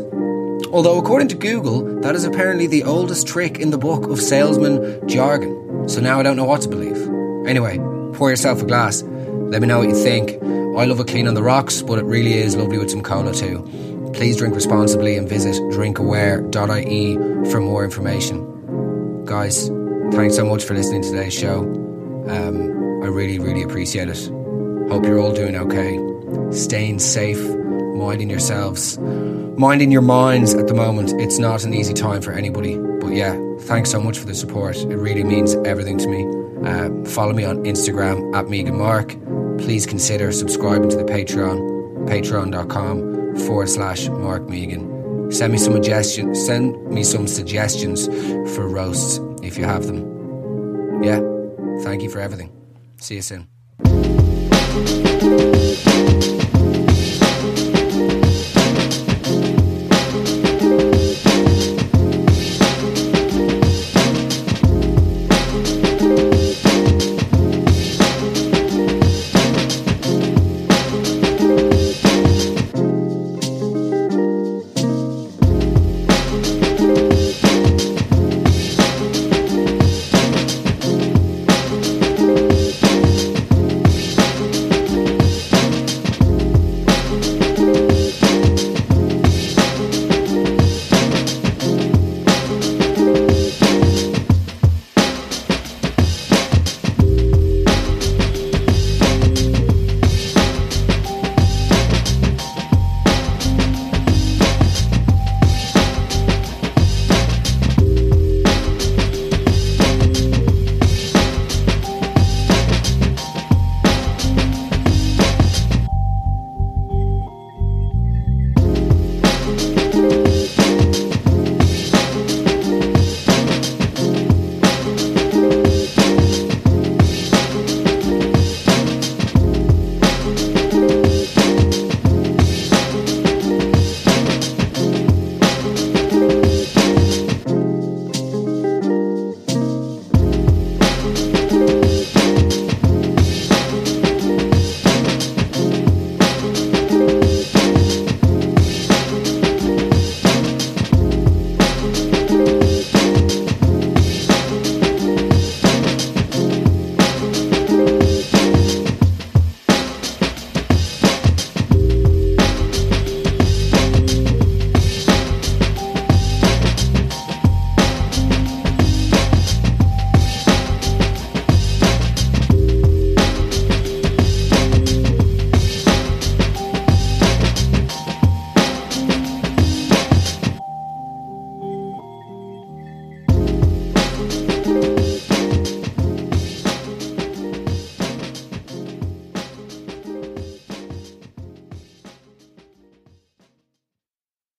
Although, 0.72 0.98
according 0.98 1.28
to 1.30 1.36
Google, 1.36 2.02
that 2.02 2.16
is 2.16 2.24
apparently 2.24 2.68
the 2.68 2.84
oldest 2.84 3.28
trick 3.28 3.60
in 3.60 3.72
the 3.72 3.78
book 3.78 4.08
of 4.08 4.20
salesman 4.20 5.08
jargon. 5.08 5.90
So 5.90 6.00
now 6.00 6.20
I 6.20 6.24
don't 6.24 6.38
know 6.38 6.46
what 6.46 6.62
to 6.62 6.70
believe. 6.70 6.98
Anyway, 7.48 7.78
pour 8.14 8.30
yourself 8.30 8.62
a 8.62 8.66
glass. 8.66 9.04
Let 9.04 9.62
me 9.62 9.68
know 9.68 9.80
what 9.80 9.90
you 9.90 9.96
think. 9.96 10.42
I 10.78 10.86
love 10.86 11.00
a 11.00 11.04
clean 11.04 11.28
on 11.28 11.34
the 11.34 11.44
rocks, 11.44 11.82
but 11.82 12.00
it 12.00 12.06
really 12.06 12.34
is 12.34 12.56
lovely 12.56 12.78
with 12.78 12.90
some 12.90 13.02
cola 13.02 13.34
too. 13.34 13.91
Please 14.14 14.38
drink 14.38 14.54
responsibly 14.56 15.16
and 15.18 15.28
visit 15.28 15.56
drinkaware.ie 15.74 17.50
for 17.50 17.60
more 17.62 17.84
information. 17.84 19.26
Guys, 19.26 19.70
thanks 20.12 20.36
so 20.36 20.46
much 20.46 20.64
for 20.64 20.74
listening 20.74 21.02
to 21.02 21.10
today's 21.10 21.34
show. 21.34 21.62
Um, 22.28 23.04
I 23.04 23.08
really, 23.08 23.40
really 23.40 23.64
appreciate 23.64 24.10
it. 24.10 24.30
Hope 24.90 25.06
you're 25.06 25.20
all 25.20 25.34
doing 25.34 25.56
okay. 25.56 25.98
Staying 26.52 27.00
safe, 27.00 27.42
minding 27.96 28.30
yourselves, 28.30 28.98
minding 29.00 29.92
your 29.92 30.02
minds 30.02 30.54
at 30.54 30.68
the 30.68 30.74
moment. 30.74 31.14
It's 31.22 31.40
not 31.40 31.64
an 31.64 31.74
easy 31.74 31.94
time 31.94 32.22
for 32.22 32.34
anybody. 32.34 32.78
But 32.78 33.14
yeah, 33.14 33.40
thanks 33.62 33.90
so 33.90 34.02
much 34.02 34.20
for 34.20 34.26
the 34.26 34.36
support. 34.36 34.76
It 34.78 34.98
really 34.98 35.24
means 35.24 35.56
everything 35.66 35.98
to 36.00 36.08
me. 36.08 36.26
Uh, 36.68 37.06
follow 37.10 37.34
me 37.34 37.46
on 37.46 37.64
Instagram 37.64 38.36
at 38.36 38.50
Megan 38.50 38.78
Mark. 38.78 39.16
Please 39.58 39.86
consider 39.86 40.32
subscribing 40.32 40.90
to 40.90 40.98
the 40.98 41.06
Patreon, 41.06 42.08
patreon.com 42.08 43.21
forward 43.46 43.70
slash 43.70 44.10
Mark 44.10 44.50
Megan. 44.50 45.32
Send 45.32 45.54
me 45.54 45.60
some 45.60 45.74
suggestions. 45.74 46.46
Send 46.46 46.76
me 46.90 47.04
some 47.04 47.28
suggestions 47.28 48.08
for 48.56 48.68
roasts 48.68 49.20
if 49.44 49.58
you 49.58 49.66
have 49.66 49.88
them. 49.88 51.04
Yeah. 51.04 51.22
Thank 51.84 52.04
you 52.04 52.10
for 52.10 52.20
everything. 52.20 52.52
See 52.98 53.16
you 53.16 53.22
soon. 53.22 53.48